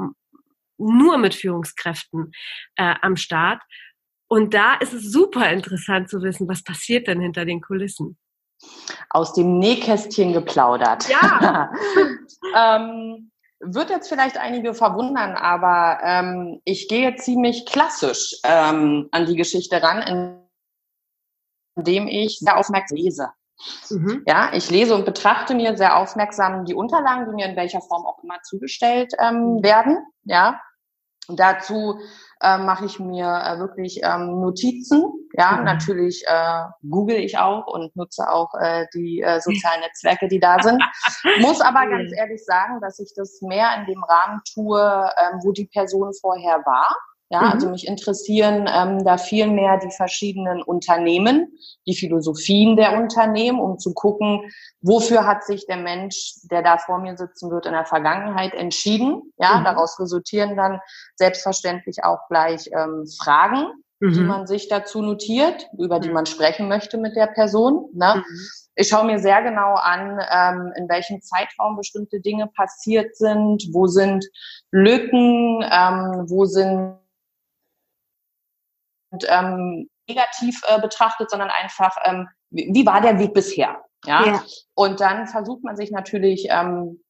nur 0.78 1.18
mit 1.18 1.34
Führungskräften 1.34 2.32
äh, 2.76 2.94
am 3.02 3.16
Start. 3.16 3.62
Und 4.28 4.54
da 4.54 4.74
ist 4.74 4.92
es 4.92 5.10
super 5.10 5.50
interessant 5.50 6.08
zu 6.10 6.22
wissen, 6.22 6.48
was 6.48 6.62
passiert 6.62 7.08
denn 7.08 7.20
hinter 7.20 7.44
den 7.44 7.60
Kulissen. 7.60 8.18
Aus 9.10 9.32
dem 9.32 9.58
Nähkästchen 9.58 10.32
geplaudert. 10.32 11.08
Ja. 11.08 11.72
ähm, 12.56 13.30
wird 13.60 13.90
jetzt 13.90 14.08
vielleicht 14.08 14.38
einige 14.38 14.74
verwundern, 14.74 15.34
aber 15.34 15.98
ähm, 16.04 16.60
ich 16.64 16.88
gehe 16.88 17.16
ziemlich 17.16 17.66
klassisch 17.66 18.36
ähm, 18.44 19.08
an 19.10 19.26
die 19.26 19.36
Geschichte 19.36 19.82
ran, 19.82 20.44
indem 21.76 22.06
ich 22.06 22.38
sehr 22.38 22.56
aufmerksam 22.56 22.98
lese. 22.98 23.30
Mhm. 23.90 24.22
Ja, 24.26 24.50
ich 24.52 24.70
lese 24.70 24.94
und 24.94 25.04
betrachte 25.04 25.54
mir 25.54 25.76
sehr 25.76 25.96
aufmerksam 25.96 26.64
die 26.64 26.74
Unterlagen, 26.74 27.26
die 27.26 27.34
mir 27.34 27.46
in 27.46 27.56
welcher 27.56 27.80
Form 27.80 28.06
auch 28.06 28.22
immer 28.22 28.40
zugestellt 28.42 29.12
ähm, 29.18 29.56
mhm. 29.56 29.62
werden. 29.62 29.98
Ja, 30.24 30.60
und 31.28 31.38
dazu 31.38 32.00
äh, 32.40 32.56
mache 32.56 32.86
ich 32.86 32.98
mir 32.98 33.26
äh, 33.26 33.58
wirklich 33.58 34.00
ähm, 34.02 34.40
Notizen. 34.40 35.02
Ja, 35.34 35.58
mhm. 35.58 35.64
natürlich 35.64 36.24
äh, 36.26 36.64
google 36.88 37.16
ich 37.16 37.36
auch 37.36 37.66
und 37.66 37.94
nutze 37.96 38.30
auch 38.30 38.54
äh, 38.54 38.86
die 38.94 39.20
äh, 39.20 39.40
sozialen 39.40 39.80
Netzwerke, 39.80 40.28
die 40.28 40.40
da 40.40 40.60
sind. 40.62 40.82
Muss 41.40 41.60
aber 41.60 41.84
mhm. 41.84 41.90
ganz 41.90 42.12
ehrlich 42.16 42.44
sagen, 42.44 42.80
dass 42.80 42.98
ich 42.98 43.12
das 43.14 43.42
mehr 43.42 43.68
in 43.78 43.86
dem 43.86 44.02
Rahmen 44.02 44.40
tue, 44.54 44.80
ähm, 44.80 45.40
wo 45.42 45.52
die 45.52 45.66
Person 45.66 46.12
vorher 46.18 46.62
war. 46.64 46.96
Ja, 47.30 47.42
mhm. 47.42 47.52
also 47.52 47.68
mich 47.68 47.86
interessieren 47.86 48.68
ähm, 48.72 49.04
da 49.04 49.18
viel 49.18 49.48
mehr 49.48 49.78
die 49.78 49.90
verschiedenen 49.90 50.62
Unternehmen, 50.62 51.58
die 51.86 51.94
Philosophien 51.94 52.76
der 52.76 52.98
Unternehmen, 52.98 53.60
um 53.60 53.78
zu 53.78 53.92
gucken, 53.92 54.50
wofür 54.80 55.26
hat 55.26 55.44
sich 55.44 55.66
der 55.66 55.76
Mensch, 55.76 56.36
der 56.50 56.62
da 56.62 56.78
vor 56.78 56.98
mir 56.98 57.16
sitzen 57.16 57.50
wird, 57.50 57.66
in 57.66 57.72
der 57.72 57.84
Vergangenheit 57.84 58.54
entschieden. 58.54 59.32
Ja, 59.36 59.58
mhm. 59.58 59.64
daraus 59.64 60.00
resultieren 60.00 60.56
dann 60.56 60.80
selbstverständlich 61.16 62.02
auch 62.02 62.28
gleich 62.28 62.70
ähm, 62.72 63.06
Fragen, 63.20 63.72
mhm. 64.00 64.12
die 64.12 64.20
man 64.20 64.46
sich 64.46 64.68
dazu 64.68 65.02
notiert, 65.02 65.68
über 65.76 66.00
die 66.00 66.08
mhm. 66.08 66.14
man 66.14 66.26
sprechen 66.26 66.66
möchte 66.68 66.96
mit 66.96 67.14
der 67.14 67.26
Person. 67.26 67.90
Ne? 67.92 68.24
Mhm. 68.26 68.48
Ich 68.74 68.88
schaue 68.88 69.04
mir 69.04 69.18
sehr 69.18 69.42
genau 69.42 69.74
an, 69.74 70.18
ähm, 70.32 70.72
in 70.76 70.88
welchem 70.88 71.20
Zeitraum 71.20 71.76
bestimmte 71.76 72.20
Dinge 72.20 72.46
passiert 72.46 73.16
sind, 73.16 73.68
wo 73.72 73.86
sind 73.86 74.24
Lücken, 74.70 75.62
ähm, 75.62 76.24
wo 76.28 76.44
sind 76.44 76.97
ähm, 79.28 79.88
negativ 80.08 80.60
äh, 80.66 80.80
betrachtet, 80.80 81.30
sondern 81.30 81.50
einfach, 81.50 81.96
ähm, 82.04 82.28
wie, 82.50 82.70
wie, 82.72 82.86
war 82.86 83.00
der 83.00 83.18
Weg 83.18 83.34
bisher? 83.34 83.82
Ja? 84.04 84.24
ja. 84.24 84.42
Und 84.74 85.00
dann 85.00 85.26
versucht 85.26 85.64
man 85.64 85.76
sich 85.76 85.90
natürlich 85.90 86.46
ähm, 86.50 87.02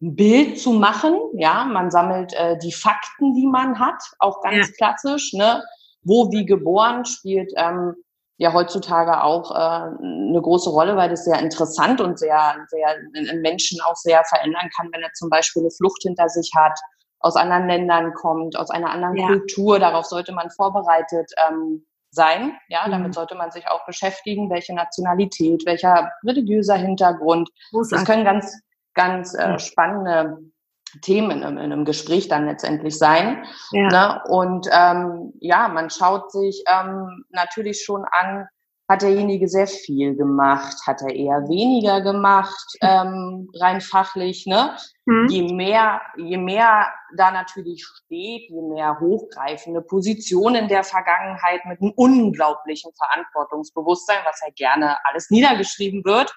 ein 0.00 0.16
Bild 0.16 0.60
zu 0.60 0.72
machen. 0.72 1.18
Ja, 1.34 1.64
man 1.64 1.90
sammelt 1.90 2.32
äh, 2.34 2.56
die 2.58 2.72
Fakten, 2.72 3.34
die 3.34 3.46
man 3.46 3.78
hat, 3.78 4.02
auch 4.18 4.40
ganz 4.42 4.68
ja. 4.68 4.74
klassisch. 4.76 5.32
Ne? 5.32 5.62
Wo 6.02 6.30
wie 6.30 6.46
geboren 6.46 7.04
spielt 7.04 7.52
ähm, 7.56 7.94
ja 8.38 8.52
heutzutage 8.52 9.22
auch 9.22 9.50
äh, 9.50 9.54
eine 9.54 10.40
große 10.40 10.70
Rolle, 10.70 10.96
weil 10.96 11.10
das 11.10 11.24
sehr 11.24 11.40
interessant 11.40 12.00
und 12.00 12.18
sehr, 12.18 12.56
sehr 12.68 12.88
einen 13.14 13.42
Menschen 13.42 13.80
auch 13.82 13.96
sehr 13.96 14.22
verändern 14.24 14.70
kann, 14.76 14.88
wenn 14.92 15.02
er 15.02 15.12
zum 15.14 15.28
Beispiel 15.28 15.62
eine 15.62 15.72
Flucht 15.72 16.02
hinter 16.02 16.28
sich 16.28 16.50
hat 16.56 16.78
aus 17.20 17.36
anderen 17.36 17.66
Ländern 17.66 18.14
kommt, 18.14 18.56
aus 18.56 18.70
einer 18.70 18.90
anderen 18.90 19.16
ja. 19.16 19.26
Kultur. 19.26 19.78
Darauf 19.78 20.06
sollte 20.06 20.32
man 20.32 20.50
vorbereitet 20.50 21.30
ähm, 21.48 21.86
sein. 22.10 22.56
Ja, 22.68 22.86
mhm. 22.86 22.92
damit 22.92 23.14
sollte 23.14 23.34
man 23.34 23.50
sich 23.50 23.68
auch 23.68 23.84
beschäftigen, 23.86 24.50
welche 24.50 24.74
Nationalität, 24.74 25.64
welcher 25.66 26.10
religiöser 26.24 26.76
Hintergrund. 26.76 27.50
Großartig. 27.70 28.06
Das 28.06 28.14
können 28.14 28.24
ganz, 28.24 28.60
ganz 28.94 29.34
äh, 29.34 29.58
spannende 29.58 30.38
Themen 31.02 31.30
in, 31.30 31.42
in, 31.42 31.58
einem 31.58 31.84
Gespräch 31.84 32.28
dann 32.28 32.46
letztendlich 32.46 32.96
sein. 32.96 33.44
Ja. 33.72 33.88
Ne? 33.88 34.22
Und 34.28 34.68
ähm, 34.72 35.32
ja, 35.40 35.68
man 35.68 35.90
schaut 35.90 36.32
sich 36.32 36.62
ähm, 36.66 37.24
natürlich 37.30 37.84
schon 37.84 38.04
an, 38.10 38.46
hat 38.88 39.02
derjenige 39.02 39.48
sehr 39.48 39.66
viel 39.66 40.16
gemacht? 40.16 40.76
Hat 40.86 41.02
er 41.02 41.14
eher 41.14 41.46
weniger 41.48 42.00
gemacht, 42.00 42.66
ähm, 42.80 43.50
rein 43.60 43.80
fachlich? 43.82 44.46
Ne? 44.46 44.76
Mhm. 45.04 45.26
Je 45.28 45.52
mehr, 45.52 46.00
je 46.16 46.38
mehr 46.38 46.86
da 47.16 47.30
natürlich 47.30 47.84
steht, 47.84 48.48
je 48.48 48.62
mehr 48.62 48.98
hochgreifende 48.98 49.82
Positionen 49.82 50.62
in 50.62 50.68
der 50.68 50.84
Vergangenheit 50.84 51.66
mit 51.66 51.82
einem 51.82 51.92
unglaublichen 51.96 52.90
Verantwortungsbewusstsein, 52.96 54.18
was 54.24 54.40
ja 54.40 54.52
gerne 54.54 54.96
alles 55.04 55.28
niedergeschrieben 55.30 56.04
wird, 56.04 56.34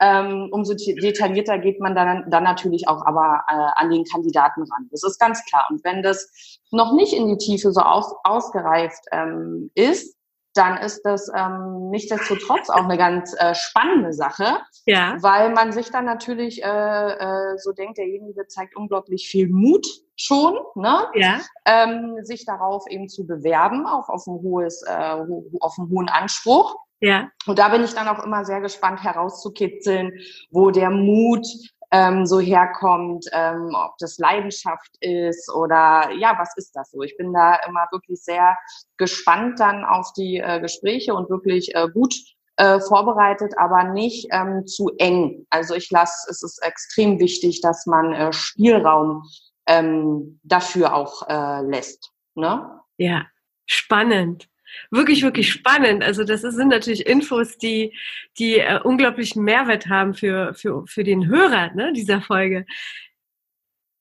ähm, 0.00 0.48
umso 0.50 0.74
detaillierter 0.74 1.58
geht 1.58 1.80
man 1.80 1.94
dann, 1.94 2.28
dann 2.28 2.42
natürlich 2.42 2.88
auch 2.88 3.06
aber 3.06 3.44
äh, 3.48 3.80
an 3.80 3.90
den 3.90 4.04
Kandidaten 4.04 4.62
ran. 4.62 4.88
Das 4.90 5.04
ist 5.04 5.20
ganz 5.20 5.44
klar. 5.44 5.68
Und 5.70 5.84
wenn 5.84 6.02
das 6.02 6.60
noch 6.72 6.92
nicht 6.92 7.12
in 7.12 7.28
die 7.28 7.38
Tiefe 7.38 7.70
so 7.72 7.80
aus, 7.80 8.12
ausgereift 8.24 9.04
ähm, 9.12 9.70
ist, 9.74 10.13
dann 10.54 10.78
ist 10.78 11.02
das 11.02 11.30
ähm, 11.34 11.90
nichtsdestotrotz 11.90 12.70
auch 12.70 12.84
eine 12.84 12.96
ganz 12.96 13.34
äh, 13.38 13.54
spannende 13.54 14.12
Sache, 14.12 14.58
ja. 14.86 15.16
weil 15.20 15.50
man 15.50 15.72
sich 15.72 15.90
dann 15.90 16.04
natürlich 16.04 16.62
äh, 16.62 16.66
äh, 16.68 17.58
so 17.58 17.72
denkt, 17.72 17.98
derjenige 17.98 18.46
zeigt 18.46 18.76
unglaublich 18.76 19.28
viel 19.28 19.48
Mut 19.48 19.86
schon, 20.16 20.56
ne? 20.76 21.08
ja. 21.14 21.40
ähm, 21.64 22.18
sich 22.22 22.46
darauf 22.46 22.84
eben 22.88 23.08
zu 23.08 23.26
bewerben, 23.26 23.86
auch 23.86 24.08
auf 24.08 24.26
ein 24.26 24.34
hohes, 24.42 24.82
äh, 24.82 25.16
auf 25.60 25.78
einen 25.78 25.90
hohen 25.90 26.08
Anspruch. 26.08 26.76
Ja. 27.00 27.28
Und 27.46 27.58
da 27.58 27.68
bin 27.68 27.84
ich 27.84 27.92
dann 27.92 28.08
auch 28.08 28.24
immer 28.24 28.44
sehr 28.44 28.60
gespannt 28.60 29.02
herauszukitzeln, 29.02 30.12
wo 30.50 30.70
der 30.70 30.90
Mut 30.90 31.46
ähm, 31.94 32.26
so 32.26 32.40
herkommt, 32.40 33.24
ähm, 33.30 33.70
ob 33.72 33.96
das 33.98 34.18
Leidenschaft 34.18 34.96
ist 35.00 35.48
oder 35.54 36.10
ja, 36.18 36.34
was 36.36 36.52
ist 36.56 36.74
das 36.74 36.90
so? 36.90 37.02
Ich 37.02 37.16
bin 37.16 37.32
da 37.32 37.54
immer 37.68 37.86
wirklich 37.92 38.20
sehr 38.20 38.56
gespannt 38.96 39.60
dann 39.60 39.84
auf 39.84 40.12
die 40.14 40.38
äh, 40.38 40.60
Gespräche 40.60 41.14
und 41.14 41.30
wirklich 41.30 41.72
äh, 41.76 41.86
gut 41.88 42.16
äh, 42.56 42.80
vorbereitet, 42.80 43.54
aber 43.58 43.84
nicht 43.84 44.26
ähm, 44.32 44.66
zu 44.66 44.90
eng. 44.98 45.46
Also 45.50 45.74
ich 45.74 45.88
lasse, 45.92 46.28
es 46.28 46.42
ist 46.42 46.60
extrem 46.64 47.20
wichtig, 47.20 47.60
dass 47.60 47.86
man 47.86 48.12
äh, 48.12 48.32
Spielraum 48.32 49.22
ähm, 49.66 50.40
dafür 50.42 50.94
auch 50.94 51.28
äh, 51.28 51.62
lässt. 51.62 52.10
Ne? 52.34 52.80
Ja, 52.96 53.26
spannend 53.66 54.48
wirklich, 54.90 55.22
wirklich 55.22 55.50
spannend. 55.50 56.02
Also 56.02 56.24
das 56.24 56.42
sind 56.42 56.68
natürlich 56.68 57.06
Infos, 57.06 57.58
die, 57.58 57.96
die 58.38 58.58
äh, 58.58 58.80
unglaublichen 58.82 59.42
Mehrwert 59.42 59.88
haben 59.88 60.14
für, 60.14 60.54
für, 60.54 60.86
für 60.86 61.04
den 61.04 61.26
Hörer 61.26 61.72
ne, 61.74 61.92
dieser 61.92 62.20
Folge. 62.20 62.66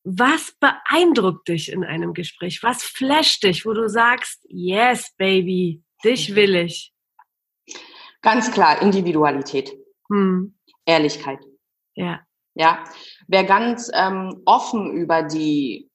Was 0.04 0.54
beeindruckt 0.60 1.48
dich 1.48 1.72
in 1.72 1.84
einem 1.84 2.14
Gespräch? 2.14 2.62
Was 2.62 2.84
flasht 2.84 3.44
dich, 3.44 3.66
wo 3.66 3.74
du 3.74 3.88
sagst, 3.88 4.46
yes, 4.50 5.14
baby, 5.18 5.82
dich 6.04 6.36
will 6.36 6.56
ich? 6.56 6.94
Ganz 8.22 8.52
klar, 8.52 8.82
Individualität. 8.82 9.72
Hm. 10.10 10.56
Ehrlichkeit. 10.86 11.40
Ja. 11.96 12.22
Ja. 12.56 12.84
Wer 13.28 13.46
ganz 13.46 13.90
ähm, 13.94 14.42
offen 14.46 14.92
über 14.92 15.24
die 15.24 15.90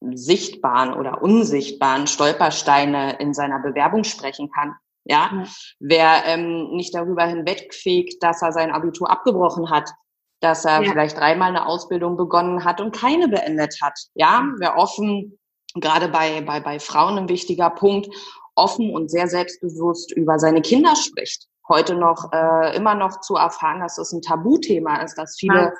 sichtbaren 0.00 0.94
oder 0.94 1.22
unsichtbaren 1.22 2.06
Stolpersteine 2.06 3.18
in 3.18 3.34
seiner 3.34 3.60
Bewerbung 3.60 4.04
sprechen 4.04 4.50
kann. 4.50 4.74
Ja, 5.04 5.30
ja. 5.32 5.44
wer 5.78 6.24
ähm, 6.26 6.70
nicht 6.72 6.94
darüber 6.94 7.24
hinwegfegt, 7.24 8.22
dass 8.22 8.42
er 8.42 8.52
sein 8.52 8.70
Abitur 8.70 9.10
abgebrochen 9.10 9.70
hat, 9.70 9.90
dass 10.40 10.64
er 10.64 10.82
ja. 10.82 10.90
vielleicht 10.90 11.18
dreimal 11.18 11.48
eine 11.48 11.66
Ausbildung 11.66 12.16
begonnen 12.16 12.64
hat 12.64 12.80
und 12.80 12.94
keine 12.94 13.28
beendet 13.28 13.76
hat. 13.82 13.98
Ja, 14.14 14.46
wer 14.58 14.76
offen, 14.76 15.38
gerade 15.74 16.08
bei, 16.08 16.40
bei, 16.42 16.60
bei 16.60 16.78
Frauen 16.78 17.18
ein 17.18 17.28
wichtiger 17.28 17.70
Punkt, 17.70 18.08
offen 18.54 18.92
und 18.94 19.10
sehr 19.10 19.28
selbstbewusst 19.28 20.12
über 20.12 20.38
seine 20.38 20.60
Kinder 20.62 20.96
spricht. 20.96 21.46
Heute 21.68 21.94
noch 21.94 22.32
äh, 22.32 22.76
immer 22.76 22.94
noch 22.94 23.20
zu 23.20 23.36
erfahren, 23.36 23.80
dass 23.80 23.96
es 23.96 24.12
ein 24.12 24.22
Tabuthema 24.22 25.02
ist, 25.02 25.16
dass 25.16 25.36
viele 25.38 25.60
ja. 25.60 25.72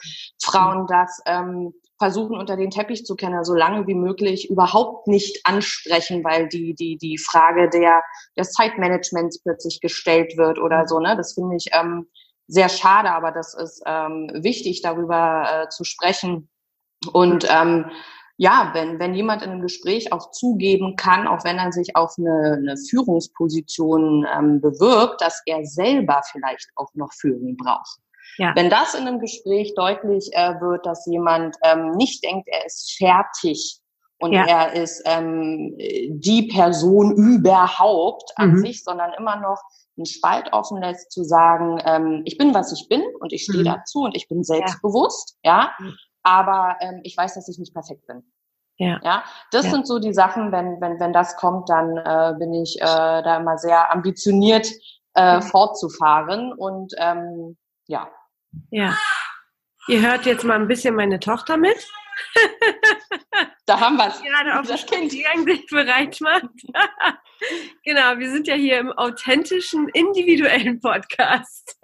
Frauen 0.42 0.86
das 0.86 1.20
ähm, 1.26 1.74
versuchen 2.00 2.34
unter 2.34 2.56
den 2.56 2.70
Teppich 2.70 3.04
zu 3.04 3.14
kennen, 3.14 3.44
so 3.44 3.54
lange 3.54 3.86
wie 3.86 3.94
möglich 3.94 4.48
überhaupt 4.48 5.06
nicht 5.06 5.44
ansprechen, 5.44 6.24
weil 6.24 6.48
die, 6.48 6.74
die, 6.74 6.96
die 6.96 7.18
Frage 7.18 7.68
der, 7.68 8.02
des 8.38 8.52
Zeitmanagements 8.52 9.42
plötzlich 9.42 9.82
gestellt 9.82 10.38
wird 10.38 10.58
oder 10.58 10.88
so, 10.88 10.98
ne? 10.98 11.14
Das 11.14 11.34
finde 11.34 11.56
ich 11.56 11.66
ähm, 11.72 12.06
sehr 12.48 12.70
schade, 12.70 13.12
aber 13.12 13.32
das 13.32 13.52
ist 13.52 13.82
ähm, 13.84 14.30
wichtig, 14.34 14.80
darüber 14.80 15.44
äh, 15.66 15.68
zu 15.68 15.84
sprechen. 15.84 16.48
Und 17.12 17.46
ähm, 17.50 17.90
ja, 18.38 18.70
wenn, 18.72 18.98
wenn 18.98 19.14
jemand 19.14 19.42
in 19.42 19.50
einem 19.50 19.60
Gespräch 19.60 20.10
auch 20.10 20.30
zugeben 20.30 20.96
kann, 20.96 21.26
auch 21.26 21.44
wenn 21.44 21.58
er 21.58 21.70
sich 21.70 21.96
auf 21.96 22.14
eine, 22.16 22.56
eine 22.56 22.76
Führungsposition 22.78 24.26
ähm, 24.34 24.62
bewirbt, 24.62 25.20
dass 25.20 25.42
er 25.44 25.66
selber 25.66 26.22
vielleicht 26.32 26.70
auch 26.76 26.88
noch 26.94 27.12
Führung 27.12 27.58
braucht. 27.58 28.00
Ja. 28.40 28.54
Wenn 28.56 28.70
das 28.70 28.94
in 28.94 29.06
einem 29.06 29.20
Gespräch 29.20 29.74
deutlich 29.74 30.30
äh, 30.32 30.58
wird, 30.62 30.86
dass 30.86 31.04
jemand 31.04 31.56
ähm, 31.62 31.90
nicht 31.90 32.24
denkt, 32.24 32.48
er 32.50 32.64
ist 32.64 32.96
fertig 32.96 33.80
und 34.18 34.32
ja. 34.32 34.46
er 34.46 34.72
ist 34.72 35.02
ähm, 35.04 35.76
die 35.76 36.48
Person 36.50 37.12
überhaupt 37.16 38.32
an 38.36 38.52
mhm. 38.52 38.58
sich, 38.60 38.82
sondern 38.82 39.12
immer 39.18 39.36
noch 39.36 39.60
einen 39.98 40.06
Spalt 40.06 40.54
offen 40.54 40.80
lässt 40.80 41.12
zu 41.12 41.22
sagen, 41.22 41.82
ähm, 41.84 42.22
ich 42.24 42.38
bin, 42.38 42.54
was 42.54 42.72
ich 42.72 42.88
bin 42.88 43.02
und 43.20 43.34
ich 43.34 43.42
stehe 43.42 43.60
mhm. 43.60 43.66
dazu 43.66 44.04
und 44.04 44.16
ich 44.16 44.26
bin 44.26 44.42
selbstbewusst, 44.42 45.36
ja, 45.44 45.72
ja? 45.78 45.92
aber 46.22 46.76
ähm, 46.80 47.00
ich 47.02 47.14
weiß, 47.14 47.34
dass 47.34 47.46
ich 47.46 47.58
nicht 47.58 47.74
perfekt 47.74 48.06
bin. 48.06 48.22
Ja. 48.78 48.98
ja, 49.04 49.22
das 49.50 49.66
ja. 49.66 49.72
sind 49.72 49.86
so 49.86 49.98
die 49.98 50.14
Sachen, 50.14 50.50
wenn, 50.50 50.80
wenn, 50.80 50.98
wenn 50.98 51.12
das 51.12 51.36
kommt, 51.36 51.68
dann 51.68 51.98
äh, 51.98 52.38
bin 52.38 52.54
ich 52.54 52.80
äh, 52.80 52.86
da 52.86 53.36
immer 53.36 53.58
sehr 53.58 53.92
ambitioniert 53.92 54.66
äh, 55.12 55.42
fortzufahren 55.42 56.54
und 56.54 56.94
ähm, 56.96 57.58
ja, 57.86 58.08
ja. 58.70 58.96
Ihr 59.88 60.00
hört 60.02 60.26
jetzt 60.26 60.44
mal 60.44 60.60
ein 60.60 60.68
bisschen 60.68 60.94
meine 60.94 61.18
Tochter 61.20 61.56
mit. 61.56 61.76
Da 63.66 63.78
haben 63.78 63.98
wir 63.98 64.08
es. 64.08 64.20
Gerade 64.20 64.58
auf 64.58 64.66
das 64.66 64.84
Kind 64.84 65.12
gegangen 65.12 65.44
sich 65.44 65.64
bereit 65.66 66.20
macht. 66.20 66.42
genau, 67.84 68.18
wir 68.18 68.28
sind 68.28 68.48
ja 68.48 68.56
hier 68.56 68.80
im 68.80 68.90
authentischen, 68.90 69.88
individuellen 69.90 70.80
Podcast. 70.80 71.78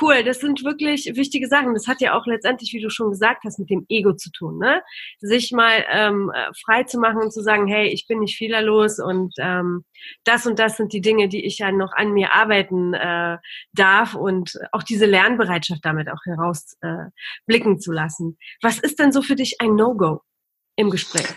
Cool, 0.00 0.22
das 0.22 0.40
sind 0.40 0.64
wirklich 0.64 1.10
wichtige 1.14 1.48
Sachen. 1.48 1.72
Das 1.72 1.86
hat 1.86 2.00
ja 2.00 2.12
auch 2.12 2.26
letztendlich, 2.26 2.72
wie 2.74 2.80
du 2.80 2.90
schon 2.90 3.10
gesagt 3.10 3.44
hast, 3.44 3.58
mit 3.58 3.70
dem 3.70 3.86
Ego 3.88 4.12
zu 4.12 4.30
tun, 4.30 4.58
ne? 4.58 4.82
Sich 5.18 5.50
mal 5.50 5.84
ähm, 5.90 6.30
frei 6.62 6.82
zu 6.84 6.98
machen 6.98 7.22
und 7.22 7.32
zu 7.32 7.42
sagen, 7.42 7.66
hey, 7.66 7.88
ich 7.88 8.06
bin 8.06 8.18
nicht 8.18 8.36
fehlerlos 8.36 8.98
und 8.98 9.34
ähm, 9.38 9.84
das 10.24 10.46
und 10.46 10.58
das 10.58 10.76
sind 10.76 10.92
die 10.92 11.00
Dinge, 11.00 11.28
die 11.28 11.44
ich 11.44 11.58
ja 11.58 11.72
noch 11.72 11.92
an 11.94 12.12
mir 12.12 12.34
arbeiten 12.34 12.92
äh, 12.92 13.38
darf 13.72 14.14
und 14.14 14.58
auch 14.72 14.82
diese 14.82 15.06
Lernbereitschaft 15.06 15.84
damit 15.84 16.08
auch 16.10 16.24
herausblicken 16.24 17.76
äh, 17.76 17.78
zu 17.78 17.92
lassen. 17.92 18.36
Was 18.60 18.78
ist 18.78 18.98
denn 18.98 19.10
so 19.10 19.22
für 19.22 19.36
dich 19.36 19.56
ein 19.60 19.74
No-Go 19.74 20.20
im 20.76 20.90
Gespräch? 20.90 21.34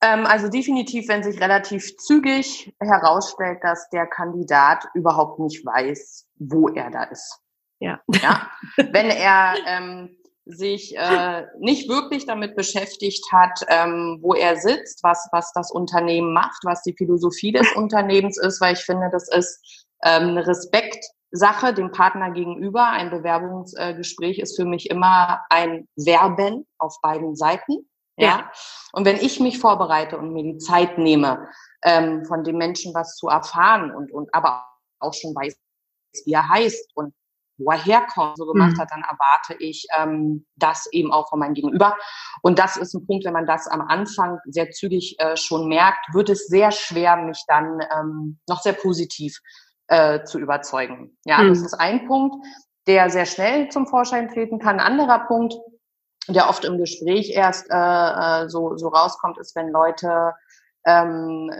Ähm, 0.00 0.26
also 0.26 0.48
definitiv, 0.48 1.08
wenn 1.08 1.22
sich 1.22 1.40
relativ 1.40 1.96
zügig 1.96 2.74
herausstellt, 2.80 3.58
dass 3.62 3.88
der 3.90 4.06
Kandidat 4.06 4.84
überhaupt 4.94 5.38
nicht 5.38 5.64
weiß, 5.64 6.26
wo 6.36 6.68
er 6.68 6.90
da 6.90 7.04
ist. 7.04 7.40
Ja. 7.80 8.00
ja? 8.22 8.50
Wenn 8.76 9.10
er 9.10 9.54
ähm, 9.66 10.16
sich 10.48 10.96
äh, 10.96 11.46
nicht 11.58 11.88
wirklich 11.88 12.26
damit 12.26 12.56
beschäftigt 12.56 13.30
hat, 13.30 13.60
ähm, 13.68 14.18
wo 14.22 14.34
er 14.34 14.56
sitzt, 14.56 15.04
was, 15.04 15.28
was 15.30 15.52
das 15.52 15.70
Unternehmen 15.70 16.32
macht, 16.32 16.64
was 16.64 16.82
die 16.82 16.94
Philosophie 16.96 17.52
des 17.52 17.70
Unternehmens 17.76 18.38
ist, 18.38 18.60
weil 18.60 18.74
ich 18.74 18.80
finde, 18.80 19.10
das 19.12 19.28
ist 19.28 19.86
ähm, 20.02 20.28
eine 20.28 20.46
Respektsache 20.46 21.74
dem 21.74 21.92
Partner 21.92 22.30
gegenüber. 22.30 22.88
Ein 22.88 23.10
Bewerbungsgespräch 23.10 24.38
ist 24.38 24.56
für 24.56 24.64
mich 24.64 24.88
immer 24.88 25.42
ein 25.50 25.86
Werben 25.96 26.66
auf 26.78 26.96
beiden 27.02 27.36
Seiten. 27.36 27.88
Ja. 28.16 28.28
ja. 28.28 28.52
Und 28.92 29.04
wenn 29.04 29.16
ich 29.16 29.40
mich 29.40 29.58
vorbereite 29.58 30.16
und 30.16 30.32
mir 30.32 30.42
die 30.42 30.58
Zeit 30.58 30.96
nehme, 30.96 31.46
ähm, 31.84 32.24
von 32.24 32.42
dem 32.42 32.56
Menschen 32.56 32.94
was 32.94 33.16
zu 33.16 33.28
erfahren 33.28 33.94
und, 33.94 34.10
und 34.12 34.32
aber 34.34 34.64
auch 34.98 35.14
schon 35.14 35.34
weiß, 35.34 35.56
wie 36.24 36.32
er 36.32 36.48
heißt 36.48 36.90
und 36.96 37.14
wo 37.58 37.70
er 37.70 37.84
herkommt, 37.84 38.36
so 38.36 38.46
gemacht 38.46 38.76
mhm. 38.76 38.80
hat, 38.80 38.90
dann 38.90 39.02
erwarte 39.02 39.54
ich 39.58 39.86
ähm, 39.96 40.46
das 40.56 40.88
eben 40.92 41.12
auch 41.12 41.28
von 41.28 41.40
meinem 41.40 41.54
Gegenüber. 41.54 41.96
Und 42.42 42.58
das 42.58 42.76
ist 42.76 42.94
ein 42.94 43.06
Punkt, 43.06 43.24
wenn 43.24 43.32
man 43.32 43.46
das 43.46 43.66
am 43.66 43.80
Anfang 43.80 44.38
sehr 44.46 44.70
zügig 44.70 45.16
äh, 45.18 45.36
schon 45.36 45.68
merkt, 45.68 46.14
wird 46.14 46.30
es 46.30 46.46
sehr 46.46 46.70
schwer, 46.70 47.16
mich 47.16 47.42
dann 47.46 47.80
ähm, 47.96 48.38
noch 48.48 48.62
sehr 48.62 48.72
positiv 48.72 49.38
äh, 49.88 50.22
zu 50.24 50.38
überzeugen. 50.38 51.16
Ja, 51.24 51.38
mhm. 51.38 51.48
das 51.48 51.60
ist 51.60 51.74
ein 51.74 52.06
Punkt, 52.06 52.36
der 52.86 53.10
sehr 53.10 53.26
schnell 53.26 53.68
zum 53.68 53.86
Vorschein 53.86 54.28
treten 54.28 54.58
kann. 54.58 54.80
Ein 54.80 54.86
anderer 54.86 55.26
Punkt, 55.26 55.54
der 56.28 56.48
oft 56.48 56.64
im 56.64 56.78
Gespräch 56.78 57.30
erst 57.30 57.68
äh, 57.70 57.74
äh 58.44 58.48
so, 58.48 58.76
so 58.76 58.88
rauskommt, 58.88 59.38
ist, 59.38 59.56
wenn 59.56 59.70
Leute 59.70 60.34
ähm, 60.84 61.50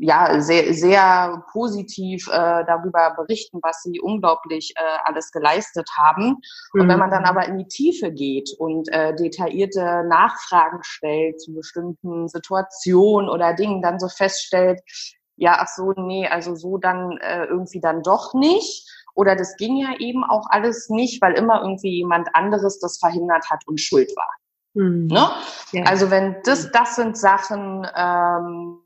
ja 0.00 0.40
sehr, 0.40 0.74
sehr 0.74 1.44
positiv 1.52 2.26
äh, 2.28 2.64
darüber 2.66 3.14
berichten, 3.16 3.58
was 3.62 3.82
sie 3.82 4.00
unglaublich 4.00 4.74
äh, 4.76 4.98
alles 5.04 5.30
geleistet 5.30 5.88
haben. 5.96 6.38
Mhm. 6.72 6.80
Und 6.80 6.88
wenn 6.88 6.98
man 6.98 7.10
dann 7.10 7.22
mhm. 7.22 7.28
aber 7.28 7.46
in 7.46 7.58
die 7.58 7.68
Tiefe 7.68 8.12
geht 8.12 8.50
und 8.58 8.88
äh, 8.92 9.14
detaillierte 9.14 10.04
Nachfragen 10.08 10.78
stellt 10.82 11.40
zu 11.40 11.54
bestimmten 11.54 12.28
Situationen 12.28 13.28
oder 13.28 13.54
Dingen, 13.54 13.82
dann 13.82 13.98
so 13.98 14.08
feststellt, 14.08 14.80
ja, 15.36 15.58
ach 15.60 15.68
so, 15.68 15.92
nee, 15.96 16.26
also 16.26 16.54
so 16.54 16.78
dann 16.78 17.18
äh, 17.18 17.44
irgendwie 17.44 17.80
dann 17.80 18.02
doch 18.02 18.34
nicht. 18.34 18.90
Oder 19.14 19.34
das 19.34 19.56
ging 19.56 19.76
ja 19.76 19.98
eben 19.98 20.24
auch 20.24 20.46
alles 20.50 20.88
nicht, 20.90 21.22
weil 21.22 21.34
immer 21.34 21.62
irgendwie 21.62 21.96
jemand 21.96 22.28
anderes 22.34 22.78
das 22.80 22.98
verhindert 22.98 23.50
hat 23.50 23.62
und 23.66 23.80
schuld 23.80 24.10
war. 24.16 24.30
Mhm. 24.74 25.06
Ne? 25.06 25.28
Ja. 25.72 25.84
Also 25.84 26.10
wenn 26.10 26.36
das, 26.44 26.70
das 26.70 26.96
sind 26.96 27.16
Sachen, 27.16 27.86
ähm, 27.94 28.78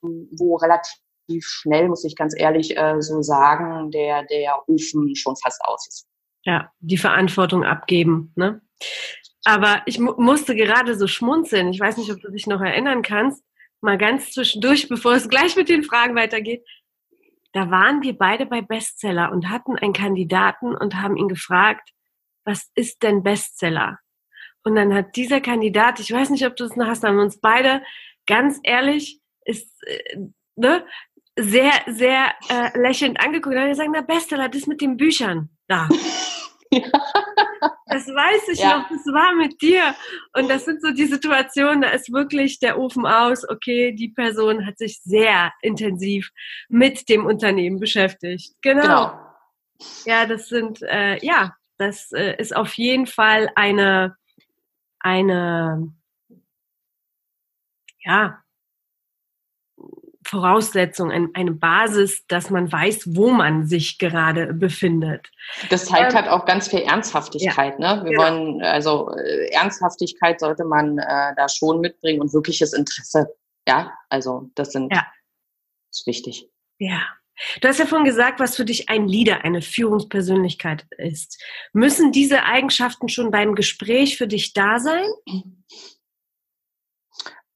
wo 0.00 0.56
relativ 0.56 1.44
schnell, 1.44 1.88
muss 1.88 2.04
ich 2.04 2.16
ganz 2.16 2.34
ehrlich 2.36 2.76
äh, 2.76 3.00
so 3.00 3.22
sagen, 3.22 3.90
der, 3.90 4.24
der 4.24 4.62
Ofen 4.68 5.14
schon 5.16 5.36
fast 5.36 5.60
aus 5.64 5.86
ist. 5.88 6.06
Ja, 6.44 6.70
die 6.78 6.98
Verantwortung 6.98 7.64
abgeben. 7.64 8.32
Ne? 8.36 8.60
Aber 9.44 9.82
ich 9.86 9.98
mu 9.98 10.14
musste 10.16 10.54
gerade 10.54 10.96
so 10.96 11.06
schmunzeln. 11.06 11.68
Ich 11.68 11.80
weiß 11.80 11.96
nicht, 11.96 12.10
ob 12.10 12.20
du 12.20 12.30
dich 12.30 12.46
noch 12.46 12.60
erinnern 12.60 13.02
kannst. 13.02 13.44
Mal 13.80 13.98
ganz 13.98 14.32
zwischendurch, 14.32 14.88
bevor 14.88 15.14
es 15.14 15.28
gleich 15.28 15.56
mit 15.56 15.68
den 15.68 15.82
Fragen 15.82 16.14
weitergeht. 16.14 16.64
Da 17.52 17.70
waren 17.70 18.02
wir 18.02 18.16
beide 18.16 18.46
bei 18.46 18.60
Bestseller 18.60 19.32
und 19.32 19.48
hatten 19.48 19.76
einen 19.76 19.92
Kandidaten 19.92 20.76
und 20.76 20.96
haben 20.96 21.16
ihn 21.16 21.28
gefragt, 21.28 21.90
was 22.44 22.70
ist 22.74 23.02
denn 23.02 23.22
Bestseller? 23.22 23.98
Und 24.62 24.74
dann 24.74 24.92
hat 24.92 25.16
dieser 25.16 25.40
Kandidat, 25.40 26.00
ich 26.00 26.12
weiß 26.12 26.30
nicht, 26.30 26.44
ob 26.44 26.56
du 26.56 26.64
es 26.64 26.76
noch 26.76 26.86
hast, 26.86 27.04
haben 27.04 27.16
wir 27.16 27.22
uns 27.22 27.40
beide 27.40 27.82
ganz 28.26 28.58
ehrlich, 28.62 29.20
ist, 29.46 29.70
äh, 29.86 30.18
ne, 30.56 30.84
sehr, 31.38 31.72
sehr 31.86 32.34
äh, 32.48 32.78
lächelnd 32.78 33.20
angeguckt. 33.20 33.54
Und 33.54 33.60
dann 33.60 33.70
gesagt, 33.70 33.90
na 33.92 34.02
Bestseller, 34.02 34.48
das 34.48 34.66
mit 34.66 34.80
den 34.80 34.96
Büchern 34.96 35.50
da. 35.68 35.88
Ja. 36.70 36.82
Das 37.86 38.08
weiß 38.08 38.48
ich 38.48 38.60
ja. 38.60 38.78
noch, 38.78 38.88
das 38.88 39.06
war 39.06 39.34
mit 39.34 39.60
dir. 39.62 39.94
Und 40.34 40.48
das 40.50 40.64
sind 40.64 40.82
so 40.82 40.90
die 40.90 41.06
Situationen, 41.06 41.82
da 41.82 41.90
ist 41.90 42.12
wirklich 42.12 42.58
der 42.58 42.78
Ofen 42.78 43.06
aus. 43.06 43.48
Okay, 43.48 43.92
die 43.92 44.08
Person 44.08 44.66
hat 44.66 44.78
sich 44.78 45.00
sehr 45.02 45.52
intensiv 45.62 46.30
mit 46.68 47.08
dem 47.08 47.26
Unternehmen 47.26 47.78
beschäftigt. 47.78 48.54
Genau. 48.62 48.82
genau. 48.82 49.20
Ja, 50.04 50.26
das 50.26 50.48
sind, 50.48 50.82
äh, 50.82 51.24
ja, 51.24 51.54
das 51.78 52.12
äh, 52.12 52.36
ist 52.38 52.56
auf 52.56 52.74
jeden 52.74 53.06
Fall 53.06 53.50
eine, 53.54 54.16
eine, 54.98 55.92
ja, 58.00 58.42
Voraussetzung, 60.26 61.30
eine 61.34 61.52
Basis, 61.52 62.26
dass 62.26 62.50
man 62.50 62.70
weiß, 62.70 63.14
wo 63.14 63.30
man 63.30 63.66
sich 63.66 63.98
gerade 63.98 64.52
befindet. 64.52 65.30
Das 65.70 65.86
zeigt 65.86 66.12
ähm, 66.12 66.18
halt 66.18 66.28
auch 66.28 66.44
ganz 66.44 66.68
viel 66.68 66.80
Ernsthaftigkeit. 66.80 67.78
Ja, 67.78 67.94
ne? 67.96 68.04
Wir 68.04 68.10
genau. 68.10 68.22
wollen, 68.22 68.62
also 68.62 69.10
äh, 69.16 69.50
Ernsthaftigkeit 69.52 70.40
sollte 70.40 70.64
man 70.64 70.98
äh, 70.98 71.34
da 71.36 71.48
schon 71.48 71.80
mitbringen 71.80 72.20
und 72.20 72.32
wirkliches 72.32 72.72
Interesse. 72.72 73.28
Ja, 73.68 73.92
also 74.08 74.50
das 74.54 74.72
sind 74.72 74.92
ja. 74.92 75.06
Ist 75.90 76.06
wichtig. 76.06 76.48
Ja. 76.78 77.02
Du 77.60 77.68
hast 77.68 77.78
ja 77.78 77.86
vorhin 77.86 78.06
gesagt, 78.06 78.40
was 78.40 78.56
für 78.56 78.64
dich 78.64 78.88
ein 78.88 79.06
Leader, 79.06 79.44
eine 79.44 79.60
Führungspersönlichkeit 79.60 80.86
ist. 80.98 81.42
Müssen 81.72 82.10
diese 82.10 82.44
Eigenschaften 82.44 83.08
schon 83.08 83.30
beim 83.30 83.54
Gespräch 83.54 84.16
für 84.16 84.26
dich 84.26 84.52
da 84.54 84.78
sein? 84.78 85.06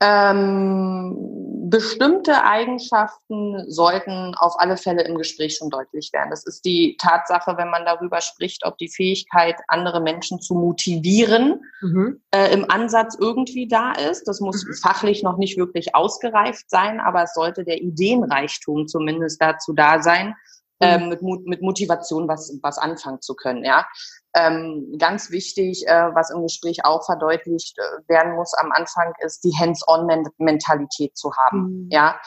Ähm, 0.00 1.40
bestimmte 1.70 2.44
Eigenschaften 2.44 3.70
sollten 3.70 4.34
auf 4.34 4.58
alle 4.58 4.76
Fälle 4.76 5.02
im 5.04 5.16
Gespräch 5.16 5.56
schon 5.56 5.70
deutlich 5.70 6.10
werden. 6.12 6.30
Das 6.30 6.44
ist 6.44 6.64
die 6.64 6.96
Tatsache, 6.98 7.56
wenn 7.56 7.70
man 7.70 7.84
darüber 7.84 8.20
spricht, 8.20 8.66
ob 8.66 8.76
die 8.78 8.88
Fähigkeit, 8.88 9.56
andere 9.68 10.00
Menschen 10.00 10.40
zu 10.40 10.54
motivieren, 10.54 11.60
mhm. 11.80 12.20
äh, 12.32 12.52
im 12.52 12.68
Ansatz 12.70 13.16
irgendwie 13.18 13.68
da 13.68 13.92
ist. 13.92 14.26
Das 14.26 14.40
muss 14.40 14.64
mhm. 14.64 14.74
fachlich 14.74 15.22
noch 15.22 15.38
nicht 15.38 15.56
wirklich 15.56 15.94
ausgereift 15.94 16.68
sein, 16.68 17.00
aber 17.00 17.22
es 17.22 17.34
sollte 17.34 17.64
der 17.64 17.80
Ideenreichtum 17.80 18.88
zumindest 18.88 19.40
dazu 19.40 19.72
da 19.72 20.02
sein, 20.02 20.34
ähm, 20.80 21.08
mit, 21.08 21.22
mit 21.22 21.62
Motivation 21.62 22.28
was, 22.28 22.58
was 22.62 22.78
anfangen 22.78 23.20
zu 23.20 23.34
können. 23.34 23.64
Ja, 23.64 23.86
ähm, 24.34 24.94
ganz 24.98 25.30
wichtig, 25.30 25.86
äh, 25.86 26.14
was 26.14 26.30
im 26.30 26.42
Gespräch 26.42 26.84
auch 26.84 27.04
verdeutlicht 27.04 27.78
äh, 27.78 28.08
werden 28.08 28.34
muss 28.34 28.54
am 28.54 28.72
Anfang, 28.72 29.12
ist 29.20 29.44
die 29.44 29.52
Hands-on-Mentalität 29.56 31.16
zu 31.16 31.32
haben. 31.36 31.84
Mhm. 31.84 31.88
Ja, 31.90 32.20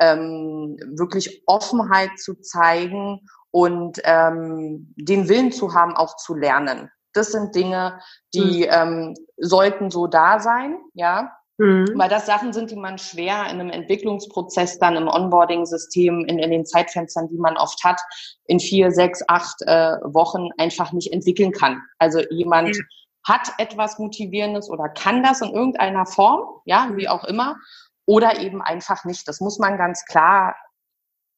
ähm, 0.00 0.76
wirklich 0.96 1.42
Offenheit 1.46 2.18
zu 2.18 2.34
zeigen 2.40 3.20
und 3.50 4.00
ähm, 4.04 4.94
den 4.96 5.28
Willen 5.28 5.52
zu 5.52 5.74
haben, 5.74 5.94
auch 5.94 6.16
zu 6.16 6.34
lernen. 6.34 6.90
Das 7.12 7.32
sind 7.32 7.54
Dinge, 7.54 8.00
die 8.34 8.66
mhm. 8.66 8.70
ähm, 8.70 9.14
sollten 9.36 9.90
so 9.90 10.06
da 10.06 10.38
sein, 10.40 10.78
ja. 10.94 11.36
Mhm. 11.60 11.92
Weil 11.94 12.08
das 12.08 12.24
Sachen 12.24 12.54
sind, 12.54 12.70
die 12.70 12.76
man 12.76 12.96
schwer 12.96 13.44
in 13.50 13.60
einem 13.60 13.68
Entwicklungsprozess 13.68 14.78
dann 14.78 14.96
im 14.96 15.08
Onboarding-System, 15.08 16.24
in, 16.24 16.38
in 16.38 16.50
den 16.50 16.64
Zeitfenstern, 16.64 17.28
die 17.28 17.36
man 17.36 17.58
oft 17.58 17.84
hat, 17.84 18.00
in 18.46 18.58
vier, 18.58 18.90
sechs, 18.90 19.22
acht 19.28 19.60
äh, 19.66 19.96
Wochen 20.02 20.48
einfach 20.56 20.92
nicht 20.92 21.12
entwickeln 21.12 21.52
kann. 21.52 21.82
Also 21.98 22.20
jemand 22.30 22.68
mhm. 22.68 22.82
hat 23.28 23.52
etwas 23.58 23.98
Motivierendes 23.98 24.70
oder 24.70 24.88
kann 24.88 25.22
das 25.22 25.42
in 25.42 25.52
irgendeiner 25.52 26.06
Form, 26.06 26.40
ja, 26.64 26.88
wie 26.94 27.10
auch 27.10 27.24
immer, 27.24 27.56
oder 28.06 28.40
eben 28.40 28.62
einfach 28.62 29.04
nicht. 29.04 29.28
Das 29.28 29.40
muss 29.40 29.58
man 29.58 29.76
ganz 29.76 30.06
klar 30.06 30.56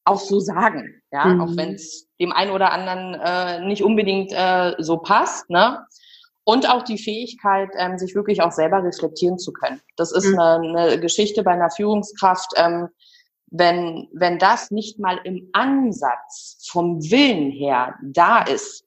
auch 0.04 0.20
so 0.20 0.38
sagen, 0.38 1.02
ja, 1.10 1.24
mhm. 1.24 1.40
auch 1.40 1.56
wenn 1.56 1.74
es 1.74 2.06
dem 2.20 2.30
einen 2.30 2.52
oder 2.52 2.70
anderen 2.70 3.14
äh, 3.14 3.66
nicht 3.66 3.82
unbedingt 3.82 4.32
äh, 4.32 4.76
so 4.78 4.98
passt, 4.98 5.50
ne? 5.50 5.84
Und 6.44 6.68
auch 6.68 6.82
die 6.82 6.98
Fähigkeit, 6.98 7.70
ähm, 7.76 7.98
sich 7.98 8.14
wirklich 8.14 8.42
auch 8.42 8.50
selber 8.50 8.82
reflektieren 8.82 9.38
zu 9.38 9.52
können. 9.52 9.80
Das 9.96 10.10
ist 10.10 10.26
mhm. 10.26 10.38
eine, 10.40 10.80
eine 10.80 11.00
Geschichte 11.00 11.42
bei 11.42 11.52
einer 11.52 11.70
Führungskraft. 11.70 12.52
Ähm, 12.56 12.88
wenn, 13.54 14.08
wenn 14.12 14.38
das 14.38 14.70
nicht 14.70 14.98
mal 14.98 15.20
im 15.24 15.50
Ansatz 15.52 16.66
vom 16.70 16.98
Willen 17.02 17.50
her 17.50 17.94
da 18.02 18.42
ist, 18.42 18.84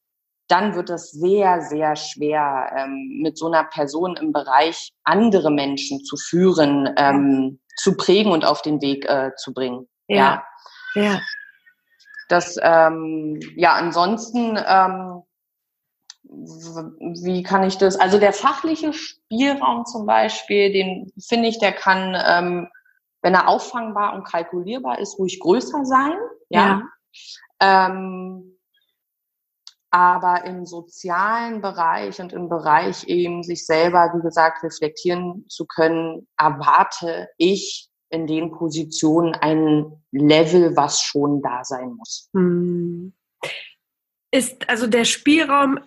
dann 0.48 0.76
wird 0.76 0.89
es 0.89 1.12
sehr, 1.12 1.62
sehr 1.62 1.96
schwer, 1.96 2.72
ähm, 2.78 3.20
mit 3.22 3.38
so 3.38 3.48
einer 3.48 3.63
Person 3.63 4.15
im 4.18 4.32
Bereich 4.32 4.91
andere 5.04 5.52
Menschen 5.52 6.04
zu 6.04 6.18
führen, 6.18 6.89
ähm, 6.98 7.60
zu 7.78 7.96
prägen 7.96 8.32
und 8.32 8.46
auf 8.46 8.62
den 8.62 8.82
Weg 8.82 9.06
äh, 9.06 9.32
zu 9.38 9.54
bringen. 9.54 9.88
Ja. 10.08 10.44
Ja. 10.96 11.04
ja. 11.04 11.22
Das, 12.30 12.58
ähm, 12.62 13.39
ja, 13.56 13.74
ansonsten, 13.74 14.58
ähm, 14.68 15.24
wie 17.24 17.43
kann 17.43 17.63
ich 17.63 17.78
das? 17.78 17.95
Also 17.95 18.19
der 18.19 18.34
fachliche 18.34 18.93
Spielraum 18.93 19.86
zum 19.86 20.06
Beispiel, 20.06 20.71
den 20.71 21.12
finde 21.19 21.48
ich, 21.48 21.60
der 21.60 21.71
kann, 21.71 22.15
ähm, 22.26 22.67
wenn 23.21 23.34
er 23.34 23.48
auffangbar 23.48 24.13
und 24.13 24.26
kalkulierbar 24.26 25.00
ist, 25.00 25.17
ruhig 25.17 25.39
größer 25.39 25.86
sein. 25.86 26.17
Ja. 26.50 26.82
ja. 27.62 27.88
Ähm, 27.88 28.58
aber 29.91 30.43
im 30.43 30.65
sozialen 30.65 31.62
Bereich 31.62 32.19
und 32.19 32.34
im 32.34 32.50
Bereich 32.50 33.06
eben 33.06 33.43
sich 33.43 33.65
selber, 33.65 34.12
wie 34.13 34.21
gesagt, 34.21 34.62
reflektieren 34.62 35.45
zu 35.48 35.65
können, 35.65 36.28
erwarte 36.38 37.30
ich 37.38 37.89
in 38.10 38.28
den 38.28 38.52
Positionen 38.52 39.36
ein 39.36 40.04
Level, 40.12 40.76
was 40.76 41.02
schon 41.02 41.41
da 41.41 41.63
sein 41.63 41.93
muss. 41.93 42.30
Hm. 42.34 43.13
Ist 44.32 44.67
also 44.67 44.88
der 44.88 45.06
Spielraum, 45.06 45.80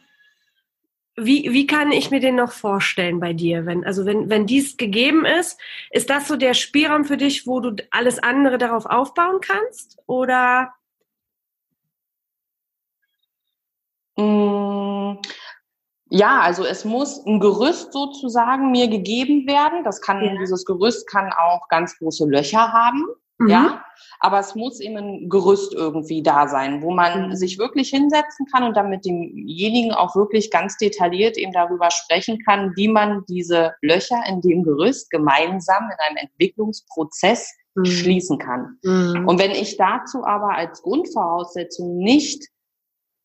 wie, 1.18 1.52
wie 1.52 1.66
kann 1.66 1.92
ich 1.92 2.11
mir 2.11 2.20
den 2.20 2.37
noch 2.37 2.52
vorstellen 2.52 3.20
bei 3.20 3.33
dir? 3.33 3.66
Wenn, 3.66 3.85
also 3.85 4.07
wenn, 4.07 4.31
wenn 4.31 4.46
dies 4.46 4.76
gegeben 4.76 5.24
ist, 5.24 5.59
ist 5.90 6.11
das 6.11 6.28
so 6.28 6.37
der 6.37 6.54
Spielraum 6.54 7.04
für 7.04 7.16
dich, 7.16 7.46
wo 7.46 7.61
du 7.61 7.76
alles 7.90 8.18
andere 8.18 8.59
darauf 8.59 8.87
aufbauen 8.87 9.40
kannst? 9.40 9.98
Oder 10.07 10.72
Mm, 14.18 15.18
ja, 16.11 16.40
also 16.40 16.64
es 16.64 16.85
muss 16.85 17.24
ein 17.24 17.38
Gerüst 17.38 17.92
sozusagen 17.92 18.72
mir 18.72 18.88
gegeben 18.88 19.46
werden. 19.46 19.85
Das 19.85 20.00
kann, 20.00 20.24
ja. 20.24 20.37
dieses 20.40 20.64
Gerüst 20.64 21.09
kann 21.09 21.33
auch 21.33 21.68
ganz 21.68 21.96
große 21.98 22.26
Löcher 22.26 22.72
haben. 22.72 23.07
Mhm. 23.38 23.48
Ja, 23.48 23.85
aber 24.20 24.40
es 24.40 24.55
muss 24.55 24.81
eben 24.81 24.96
ein 24.96 25.29
Gerüst 25.29 25.72
irgendwie 25.72 26.22
da 26.22 26.48
sein, 26.48 26.83
wo 26.83 26.92
man 26.92 27.29
mhm. 27.29 27.37
sich 27.37 27.59
wirklich 27.59 27.90
hinsetzen 27.90 28.46
kann 28.53 28.64
und 28.64 28.77
dann 28.77 28.90
mit 28.90 29.05
demjenigen 29.05 29.92
auch 29.92 30.16
wirklich 30.16 30.51
ganz 30.51 30.77
detailliert 30.77 31.37
eben 31.37 31.53
darüber 31.53 31.90
sprechen 31.90 32.38
kann, 32.44 32.72
wie 32.77 32.88
man 32.88 33.24
diese 33.29 33.74
Löcher 33.81 34.20
in 34.29 34.40
dem 34.40 34.64
Gerüst 34.64 35.11
gemeinsam 35.11 35.85
in 35.85 35.98
einem 36.07 36.29
Entwicklungsprozess 36.29 37.55
mhm. 37.74 37.85
schließen 37.87 38.38
kann. 38.38 38.79
Mhm. 38.83 39.29
Und 39.29 39.38
wenn 39.38 39.53
ich 39.53 39.77
dazu 39.77 40.24
aber 40.24 40.55
als 40.55 40.83
Grundvoraussetzung 40.83 41.98
nicht 41.98 42.44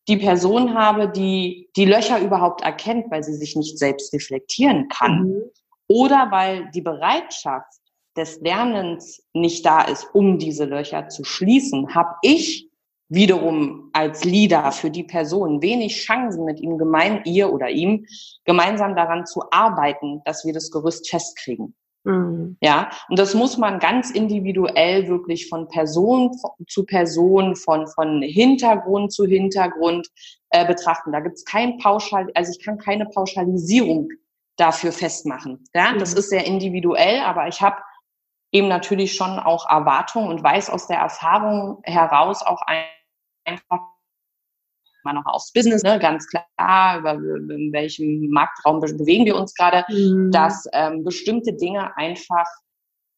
die 0.06 0.18
Person 0.18 0.74
habe, 0.74 1.08
die 1.08 1.70
die 1.76 1.86
Löcher 1.86 2.20
überhaupt 2.20 2.60
erkennt, 2.60 3.10
weil 3.10 3.24
sie 3.24 3.34
sich 3.34 3.56
nicht 3.56 3.78
selbst 3.78 4.12
reflektieren 4.12 4.88
kann. 4.88 5.24
Mhm. 5.24 5.42
Oder 5.86 6.30
weil 6.30 6.70
die 6.72 6.82
Bereitschaft 6.82 7.80
des 8.16 8.40
Lernens 8.40 9.22
nicht 9.32 9.64
da 9.66 9.82
ist, 9.82 10.08
um 10.12 10.38
diese 10.38 10.64
Löcher 10.64 11.08
zu 11.08 11.24
schließen, 11.24 11.94
habe 11.94 12.16
ich 12.22 12.70
wiederum 13.08 13.90
als 13.92 14.24
Leader 14.24 14.72
für 14.72 14.90
die 14.90 15.04
Person 15.04 15.62
wenig 15.62 16.04
Chancen, 16.04 16.44
mit 16.44 16.60
ihm 16.60 16.78
gemein, 16.78 17.22
ihr 17.24 17.52
oder 17.52 17.70
ihm 17.70 18.06
gemeinsam 18.44 18.96
daran 18.96 19.26
zu 19.26 19.42
arbeiten, 19.50 20.22
dass 20.24 20.44
wir 20.44 20.52
das 20.52 20.70
Gerüst 20.70 21.08
festkriegen. 21.08 21.74
Mhm. 22.04 22.56
Ja, 22.60 22.90
und 23.08 23.18
das 23.18 23.34
muss 23.34 23.56
man 23.56 23.78
ganz 23.78 24.10
individuell 24.10 25.08
wirklich 25.08 25.48
von 25.48 25.68
Person 25.68 26.30
zu 26.68 26.84
Person, 26.84 27.56
von, 27.56 27.86
von 27.86 28.22
Hintergrund 28.22 29.12
zu 29.12 29.24
Hintergrund 29.24 30.08
äh, 30.50 30.66
betrachten. 30.66 31.12
Da 31.12 31.20
gibt 31.20 31.36
es 31.36 31.44
kein 31.44 31.78
Pauschal, 31.78 32.30
also 32.34 32.52
ich 32.52 32.64
kann 32.64 32.78
keine 32.78 33.06
Pauschalisierung 33.06 34.10
dafür 34.56 34.92
festmachen. 34.92 35.64
Ja, 35.74 35.92
mhm. 35.92 35.98
das 35.98 36.12
ist 36.12 36.30
sehr 36.30 36.46
individuell, 36.46 37.20
aber 37.20 37.48
ich 37.48 37.60
habe 37.60 37.76
eben 38.54 38.68
natürlich 38.68 39.16
schon 39.16 39.40
auch 39.40 39.68
Erwartungen 39.68 40.28
und 40.28 40.42
weiß 40.42 40.70
aus 40.70 40.86
der 40.86 40.98
Erfahrung 40.98 41.80
heraus 41.82 42.40
auch 42.42 42.60
einfach 43.44 43.80
mal 45.02 45.12
noch 45.12 45.26
aufs 45.26 45.52
Business, 45.52 45.82
ne, 45.82 45.98
ganz 45.98 46.26
klar, 46.28 46.98
über 46.98 47.14
in 47.14 47.72
welchem 47.72 48.30
Marktraum 48.30 48.80
bewegen 48.80 49.26
wir 49.26 49.36
uns 49.36 49.54
gerade, 49.54 49.84
mhm. 49.92 50.30
dass 50.30 50.66
ähm, 50.72 51.04
bestimmte 51.04 51.52
Dinge 51.52 51.94
einfach 51.96 52.46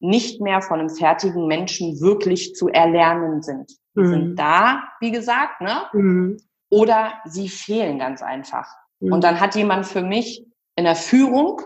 nicht 0.00 0.40
mehr 0.40 0.62
von 0.62 0.80
einem 0.80 0.90
fertigen 0.90 1.46
Menschen 1.46 2.00
wirklich 2.00 2.54
zu 2.54 2.68
erlernen 2.68 3.42
sind. 3.42 3.70
Die 3.94 4.00
mhm. 4.00 4.06
sind 4.06 4.36
da, 4.36 4.82
wie 5.00 5.12
gesagt, 5.12 5.60
ne? 5.60 5.82
Mhm. 5.92 6.38
Oder 6.70 7.20
sie 7.24 7.48
fehlen 7.48 7.98
ganz 7.98 8.22
einfach. 8.22 8.66
Mhm. 9.00 9.12
Und 9.12 9.22
dann 9.22 9.38
hat 9.38 9.54
jemand 9.54 9.86
für 9.86 10.02
mich 10.02 10.44
in 10.74 10.84
der 10.84 10.96
Führung 10.96 11.60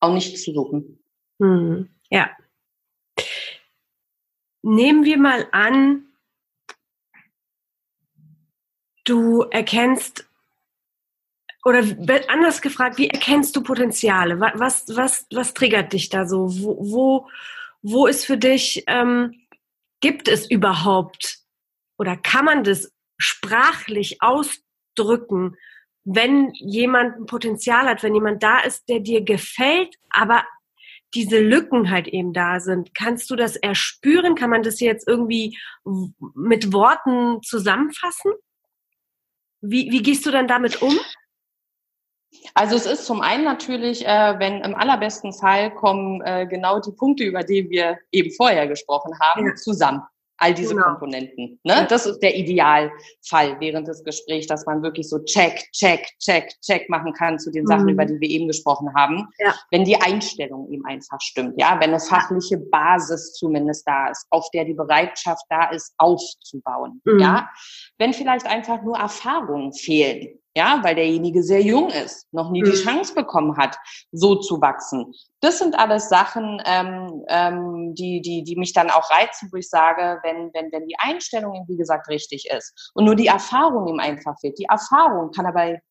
auch 0.00 0.12
nichts 0.12 0.42
zu 0.42 0.52
suchen. 0.52 1.02
Mhm. 1.38 1.88
Ja. 2.10 2.28
Nehmen 4.66 5.04
wir 5.04 5.18
mal 5.18 5.46
an, 5.52 6.06
du 9.04 9.42
erkennst 9.42 10.26
oder 11.66 11.84
anders 12.28 12.62
gefragt, 12.62 12.96
wie 12.96 13.10
erkennst 13.10 13.54
du 13.56 13.62
Potenziale? 13.62 14.40
Was, 14.40 14.84
was, 14.88 15.26
was 15.30 15.52
triggert 15.52 15.92
dich 15.92 16.08
da 16.08 16.26
so? 16.26 16.48
Wo, 16.62 16.78
wo, 16.80 17.28
wo 17.82 18.06
ist 18.06 18.24
für 18.24 18.38
dich, 18.38 18.84
ähm, 18.86 19.34
gibt 20.00 20.28
es 20.28 20.50
überhaupt 20.50 21.40
oder 21.98 22.16
kann 22.16 22.46
man 22.46 22.64
das 22.64 22.90
sprachlich 23.18 24.22
ausdrücken, 24.22 25.58
wenn 26.04 26.54
jemand 26.54 27.16
ein 27.18 27.26
Potenzial 27.26 27.86
hat, 27.86 28.02
wenn 28.02 28.14
jemand 28.14 28.42
da 28.42 28.60
ist, 28.60 28.88
der 28.88 29.00
dir 29.00 29.20
gefällt, 29.20 29.94
aber 30.08 30.44
diese 31.14 31.38
Lücken 31.38 31.90
halt 31.90 32.08
eben 32.08 32.32
da 32.32 32.60
sind. 32.60 32.94
Kannst 32.94 33.30
du 33.30 33.36
das 33.36 33.56
erspüren? 33.56 34.34
Kann 34.34 34.50
man 34.50 34.62
das 34.62 34.80
jetzt 34.80 35.06
irgendwie 35.06 35.58
mit 36.34 36.72
Worten 36.72 37.42
zusammenfassen? 37.42 38.32
Wie, 39.60 39.90
wie 39.90 40.02
gehst 40.02 40.26
du 40.26 40.30
dann 40.30 40.48
damit 40.48 40.82
um? 40.82 40.98
Also 42.54 42.76
es 42.76 42.86
ist 42.86 43.06
zum 43.06 43.20
einen 43.20 43.44
natürlich, 43.44 44.06
äh, 44.06 44.34
wenn 44.38 44.60
im 44.60 44.74
allerbesten 44.74 45.32
Fall 45.32 45.72
kommen 45.74 46.20
äh, 46.22 46.46
genau 46.46 46.80
die 46.80 46.92
Punkte, 46.92 47.24
über 47.24 47.44
die 47.44 47.70
wir 47.70 47.98
eben 48.10 48.30
vorher 48.32 48.66
gesprochen 48.66 49.12
haben, 49.20 49.46
ja. 49.46 49.54
zusammen 49.54 50.02
all 50.38 50.54
diese 50.54 50.74
genau. 50.74 50.86
Komponenten. 50.86 51.58
Ne? 51.64 51.86
Das 51.88 52.06
ist 52.06 52.20
der 52.20 52.36
Idealfall 52.36 53.56
während 53.60 53.88
des 53.88 54.02
Gesprächs, 54.04 54.46
dass 54.46 54.66
man 54.66 54.82
wirklich 54.82 55.08
so 55.08 55.18
check, 55.24 55.70
check, 55.72 56.06
check, 56.18 56.48
check 56.60 56.88
machen 56.88 57.12
kann 57.12 57.38
zu 57.38 57.50
den 57.50 57.66
Sachen, 57.66 57.84
mhm. 57.84 57.90
über 57.90 58.04
die 58.04 58.20
wir 58.20 58.28
eben 58.28 58.48
gesprochen 58.48 58.92
haben. 58.94 59.28
Ja. 59.38 59.54
Wenn 59.70 59.84
die 59.84 60.00
Einstellung 60.00 60.70
eben 60.70 60.84
einfach 60.84 61.20
stimmt, 61.20 61.54
ja, 61.56 61.74
wenn 61.80 61.90
eine 61.90 62.00
fachliche 62.00 62.58
Basis 62.58 63.34
zumindest 63.34 63.86
da 63.86 64.08
ist, 64.08 64.26
auf 64.30 64.50
der 64.52 64.64
die 64.64 64.74
Bereitschaft 64.74 65.44
da 65.48 65.70
ist, 65.70 65.94
aufzubauen, 65.98 67.00
mhm. 67.04 67.18
ja. 67.18 67.48
Wenn 67.98 68.12
vielleicht 68.12 68.46
einfach 68.46 68.82
nur 68.82 68.98
Erfahrungen 68.98 69.72
fehlen, 69.72 70.38
ja, 70.56 70.78
weil 70.82 70.94
derjenige 70.94 71.42
sehr 71.42 71.62
jung 71.62 71.90
ist, 71.90 72.32
noch 72.32 72.50
nie 72.50 72.62
mhm. 72.62 72.66
die 72.66 72.76
Chance 72.76 73.14
bekommen 73.14 73.56
hat, 73.56 73.76
so 74.12 74.36
zu 74.36 74.60
wachsen. 74.60 75.12
Das 75.40 75.58
sind 75.58 75.78
alles 75.78 76.08
Sachen, 76.08 76.62
ähm, 76.64 77.24
ähm, 77.28 77.94
die, 77.94 78.22
die, 78.22 78.44
die 78.44 78.56
mich 78.56 78.72
dann 78.72 78.90
auch 78.90 79.10
reizen, 79.10 79.48
wo 79.52 79.56
ich 79.56 79.68
sage, 79.68 80.20
wenn, 80.22 80.50
wenn, 80.54 80.70
wenn 80.72 80.86
die 80.86 80.96
Einstellung, 80.98 81.64
wie 81.68 81.76
gesagt, 81.76 82.08
richtig 82.08 82.48
ist 82.50 82.92
und 82.94 83.04
nur 83.04 83.16
die 83.16 83.26
Erfahrung 83.26 83.88
ihm 83.88 83.98
einfach 83.98 84.36
wird. 84.42 84.58
Die 84.58 84.66
Erfahrung 84.66 85.32
kann 85.32 85.46
er 85.46 85.52
bei 85.52 85.82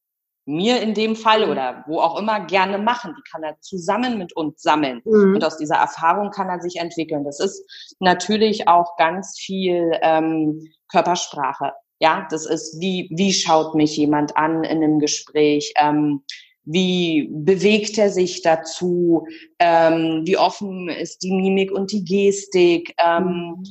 mir 0.45 0.81
in 0.81 0.93
dem 0.93 1.15
Fall 1.15 1.45
mhm. 1.45 1.51
oder 1.51 1.83
wo 1.87 1.99
auch 1.99 2.19
immer 2.19 2.41
gerne 2.41 2.77
machen. 2.77 3.13
Die 3.17 3.31
kann 3.31 3.43
er 3.43 3.59
zusammen 3.59 4.17
mit 4.17 4.35
uns 4.35 4.61
sammeln. 4.61 5.01
Mhm. 5.05 5.35
Und 5.35 5.45
aus 5.45 5.57
dieser 5.57 5.75
Erfahrung 5.75 6.31
kann 6.31 6.49
er 6.49 6.59
sich 6.59 6.77
entwickeln. 6.77 7.23
Das 7.23 7.39
ist 7.39 7.95
natürlich 7.99 8.67
auch 8.67 8.95
ganz 8.97 9.37
viel 9.39 9.97
ähm, 10.01 10.71
Körpersprache. 10.91 11.73
Ja, 11.99 12.27
das 12.29 12.45
ist, 12.45 12.79
wie, 12.79 13.09
wie 13.11 13.33
schaut 13.33 13.75
mich 13.75 13.97
jemand 13.97 14.35
an 14.35 14.63
in 14.63 14.83
einem 14.83 14.99
Gespräch? 14.99 15.73
Ähm, 15.77 16.23
wie 16.65 17.29
bewegt 17.31 17.97
er 17.97 18.09
sich 18.09 18.41
dazu? 18.41 19.27
Ähm, 19.59 20.21
wie 20.25 20.37
offen 20.37 20.89
ist 20.89 21.23
die 21.23 21.31
Mimik 21.31 21.71
und 21.71 21.91
die 21.91 22.03
Gestik? 22.03 22.95
Ähm, 22.97 23.63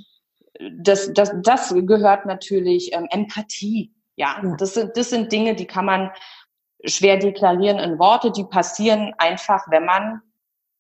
das, 0.79 1.13
das, 1.15 1.33
das 1.43 1.75
gehört 1.75 2.27
natürlich 2.27 2.93
ähm, 2.93 3.07
Empathie. 3.11 3.93
Ja, 4.17 4.43
das 4.59 4.75
sind, 4.75 4.97
das 4.97 5.11
sind 5.11 5.33
Dinge, 5.33 5.55
die 5.55 5.67
kann 5.67 5.87
man 5.87 6.11
schwer 6.85 7.17
deklarieren 7.17 7.79
in 7.79 7.99
Worte. 7.99 8.31
Die 8.31 8.45
passieren 8.45 9.15
einfach, 9.19 9.67
wenn 9.71 9.87
man 9.87 10.21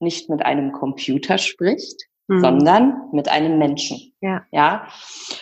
nicht 0.00 0.28
mit 0.28 0.44
einem 0.44 0.72
Computer 0.72 1.38
spricht, 1.38 2.08
mhm. 2.28 2.40
sondern 2.40 3.08
mit 3.12 3.28
einem 3.28 3.58
Menschen. 3.58 4.12
Ja. 4.20 4.44
ja. 4.50 4.86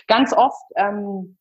Ganz 0.07 0.33
oft 0.33 0.63
ähm, 0.77 1.37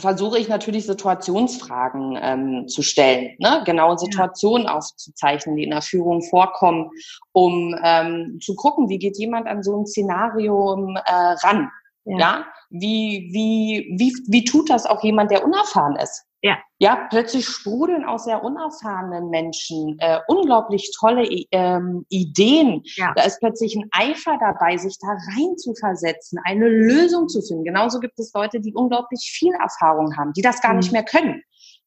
versuche 0.00 0.38
ich 0.38 0.48
natürlich 0.48 0.86
Situationsfragen 0.86 2.18
ähm, 2.20 2.68
zu 2.68 2.82
stellen, 2.82 3.36
ne? 3.38 3.62
genaue 3.64 3.98
Situationen 3.98 4.66
ja. 4.66 4.76
aufzuzeichnen, 4.76 5.56
die 5.56 5.64
in 5.64 5.70
der 5.70 5.82
Führung 5.82 6.22
vorkommen, 6.22 6.90
um 7.32 7.74
ähm, 7.82 8.38
zu 8.40 8.54
gucken, 8.54 8.88
wie 8.88 8.98
geht 8.98 9.18
jemand 9.18 9.46
an 9.46 9.62
so 9.62 9.80
ein 9.80 9.86
Szenario 9.86 10.94
äh, 10.94 11.12
ran. 11.12 11.70
Ja. 12.08 12.18
ja. 12.18 12.46
Wie, 12.70 13.30
wie, 13.32 13.96
wie, 13.98 14.12
wie 14.28 14.44
tut 14.44 14.68
das 14.68 14.86
auch 14.86 15.02
jemand, 15.02 15.30
der 15.30 15.44
unerfahren 15.44 15.96
ist? 15.96 16.24
Ja. 16.40 16.56
Ja, 16.80 17.08
plötzlich 17.10 17.46
sprudeln 17.46 18.04
aus 18.04 18.24
sehr 18.24 18.44
unerfahrenen 18.44 19.28
Menschen 19.30 19.96
äh, 19.98 20.20
unglaublich 20.28 20.92
tolle 20.96 21.26
ähm, 21.50 22.06
Ideen. 22.08 22.82
Ja. 22.96 23.12
Da 23.16 23.24
ist 23.24 23.40
plötzlich 23.40 23.74
ein 23.74 23.88
Eifer 23.90 24.38
dabei, 24.38 24.76
sich 24.76 24.96
da 25.00 25.08
rein 25.08 25.56
zu 25.56 25.74
versetzen, 25.74 26.38
eine 26.44 26.68
Lösung 26.68 27.26
zu 27.26 27.42
finden. 27.42 27.64
Genauso 27.64 27.98
gibt 27.98 28.18
es 28.20 28.32
Leute, 28.32 28.60
die 28.60 28.72
unglaublich 28.72 29.32
viel 29.36 29.52
Erfahrung 29.54 30.16
haben, 30.16 30.32
die 30.34 30.42
das 30.42 30.60
gar 30.60 30.74
mhm. 30.74 30.78
nicht 30.78 30.92
mehr 30.92 31.04
können. 31.04 31.42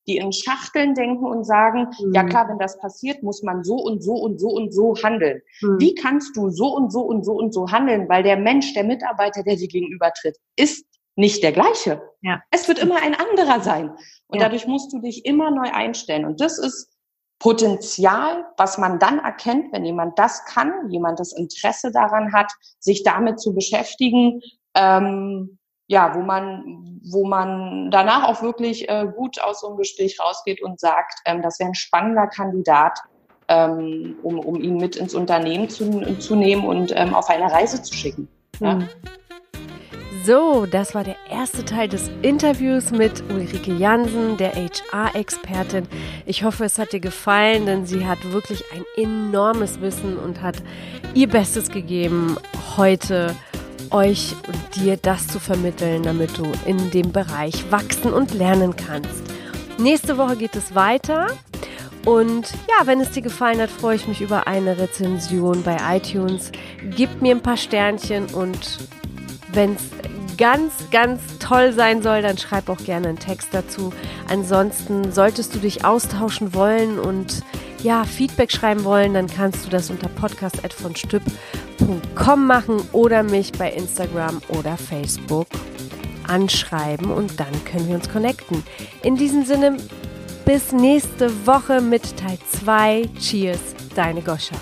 Die 0.08 0.18
in 0.18 0.34
Schachteln 0.34 0.96
denken 0.96 1.26
und 1.26 1.44
sagen, 1.44 1.88
mhm. 2.00 2.14
ja 2.14 2.24
klar, 2.24 2.50
wenn 2.50 2.58
das 2.58 2.80
passiert, 2.80 3.22
muss 3.24 3.44
man 3.44 3.64
so 3.64 3.76
und 3.76 4.04
so 4.04 4.14
und 4.14 4.40
so 4.40 4.50
und 4.50 4.74
so 4.74 4.96
handeln. 5.04 5.42
Mhm. 5.62 5.80
Wie 5.80 5.96
kannst 5.96 6.36
du 6.36 6.50
so 6.50 6.76
und 6.76 6.92
so 6.92 7.02
und 7.02 7.24
so 7.24 7.34
und 7.34 7.54
so 7.54 7.70
handeln? 7.70 8.10
Weil 8.10 8.24
der 8.24 8.38
Mensch, 8.38 8.74
der 8.74 8.84
Mitarbeiter, 8.84 9.44
der 9.44 9.56
dir 9.56 9.68
gegenübertritt, 9.68 10.38
ist 10.56 10.86
nicht 11.16 11.44
der 11.44 11.52
gleiche. 11.52 12.02
Ja. 12.22 12.42
Es 12.52 12.68
wird 12.68 12.80
immer 12.80 13.02
ein 13.02 13.16
anderer 13.16 13.62
sein. 13.62 13.90
Und 14.28 14.40
Ja. 14.40 14.46
dadurch 14.46 14.66
musst 14.66 14.92
du 14.94 15.00
dich 15.00 15.26
immer 15.26 15.52
neu 15.52 15.70
einstellen. 15.72 16.26
Und 16.26 16.42
das 16.42 16.58
ist 16.58 16.90
Potenzial, 17.40 18.46
was 18.58 18.78
man 18.78 19.00
dann 19.00 19.20
erkennt, 19.20 19.74
wenn 19.74 19.84
jemand 19.84 20.18
das 20.20 20.46
kann, 20.46 20.90
jemand 20.90 21.20
das 21.20 21.34
Interesse 21.34 21.92
daran 21.92 22.34
hat, 22.34 22.52
sich 22.80 23.04
damit 23.04 23.40
zu 23.40 23.56
beschäftigen, 23.56 24.42
ähm, 24.76 25.58
ja, 25.92 26.16
wo 26.16 26.22
man, 26.22 27.02
wo 27.04 27.28
man 27.28 27.92
danach 27.92 28.24
auch 28.24 28.42
wirklich 28.42 28.88
äh, 28.88 29.06
gut 29.14 29.42
aus 29.42 29.60
so 29.60 29.68
einem 29.68 29.78
Gespräch 29.78 30.18
rausgeht 30.22 30.62
und 30.62 30.80
sagt, 30.80 31.20
ähm, 31.26 31.42
das 31.42 31.60
wäre 31.60 31.70
ein 31.70 31.76
spannender 31.76 32.28
Kandidat, 32.28 32.98
ähm, 33.50 34.16
um, 34.24 34.40
um 34.40 34.62
ihn 34.62 34.78
mit 34.78 34.96
ins 34.96 35.14
Unternehmen 35.14 35.68
zu, 35.68 36.18
zu 36.18 36.38
nehmen 36.38 36.64
und 36.64 36.94
ähm, 36.96 37.14
auf 37.14 37.30
eine 37.30 37.52
Reise 37.52 37.84
zu 37.84 37.94
schicken. 37.94 38.30
Ja. 38.62 38.76
Mhm. 38.76 38.90
So, 40.24 40.66
das 40.66 40.96
war 40.96 41.04
der 41.04 41.18
erste 41.30 41.66
Teil 41.66 41.90
des 41.90 42.10
Interviews 42.22 42.92
mit 42.92 43.22
Ulrike 43.30 43.74
Jansen, 43.74 44.38
der 44.38 44.54
HR-Expertin. 44.54 45.90
Ich 46.26 46.46
hoffe, 46.46 46.64
es 46.64 46.80
hat 46.80 46.94
dir 46.94 47.00
gefallen, 47.02 47.66
denn 47.66 47.86
sie 47.86 48.06
hat 48.06 48.20
wirklich 48.32 48.64
ein 48.72 48.86
enormes 48.96 49.82
Wissen 49.82 50.18
und 50.18 50.42
hat 50.42 50.56
ihr 51.16 51.28
Bestes 51.28 51.70
gegeben, 51.70 52.38
heute 52.78 53.36
euch 53.92 54.36
und 54.48 54.76
dir 54.76 54.98
das 54.98 55.28
zu 55.28 55.40
vermitteln, 55.40 56.04
damit 56.04 56.38
du 56.38 56.44
in 56.66 56.92
dem 56.92 57.12
Bereich 57.12 57.72
wachsen 57.72 58.14
und 58.14 58.34
lernen 58.34 58.76
kannst. 58.76 59.22
Nächste 59.78 60.18
Woche 60.18 60.36
geht 60.38 60.56
es 60.56 60.76
weiter. 60.76 61.28
Und 62.06 62.52
ja, 62.68 62.88
wenn 62.88 63.00
es 63.00 63.12
dir 63.12 63.22
gefallen 63.22 63.62
hat, 63.62 63.70
freue 63.70 63.96
ich 63.96 64.08
mich 64.08 64.22
über 64.22 64.48
eine 64.48 64.78
Rezension 64.78 65.62
bei 65.64 65.78
iTunes. 65.98 66.52
Gib 66.96 67.22
mir 67.22 67.36
ein 67.36 67.44
paar 67.44 67.58
Sternchen 67.58 68.26
und 68.34 68.80
wenn 69.54 69.76
es 69.76 69.84
ganz, 70.38 70.74
ganz 70.90 71.22
toll 71.38 71.74
sein 71.74 72.02
soll, 72.02 72.24
dann 72.24 72.38
schreib 72.38 72.70
auch 72.70 72.84
gerne 72.84 73.10
einen 73.10 73.20
Text 73.20 73.50
dazu. 73.52 73.94
Ansonsten 74.28 75.12
solltest 75.12 75.54
du 75.54 75.60
dich 75.60 75.86
austauschen 75.86 76.56
wollen 76.56 76.98
und 76.98 77.44
ja, 77.84 78.04
Feedback 78.04 78.52
schreiben 78.52 78.84
wollen, 78.84 79.14
dann 79.14 79.28
kannst 79.28 79.66
du 79.66 79.70
das 79.70 79.90
unter 79.90 80.08
podcast.vonstüpp.com 80.08 81.61
machen 82.48 82.82
oder 82.92 83.24
mich 83.24 83.52
bei 83.54 83.72
Instagram 83.72 84.42
oder 84.50 84.78
Facebook 84.78 85.48
anschreiben 86.28 87.12
und 87.12 87.40
dann 87.40 87.52
können 87.66 87.88
wir 87.88 87.96
uns 87.96 88.10
connecten. 88.10 88.64
In 89.04 89.16
diesem 89.16 89.46
Sinne, 89.46 89.78
bis 90.46 90.72
nächste 90.72 91.30
Woche 91.46 91.82
mit 91.82 92.18
Teil 92.18 92.38
2. 92.64 93.10
Cheers, 93.20 93.60
deine 93.96 94.22
Goscha. 94.22 94.56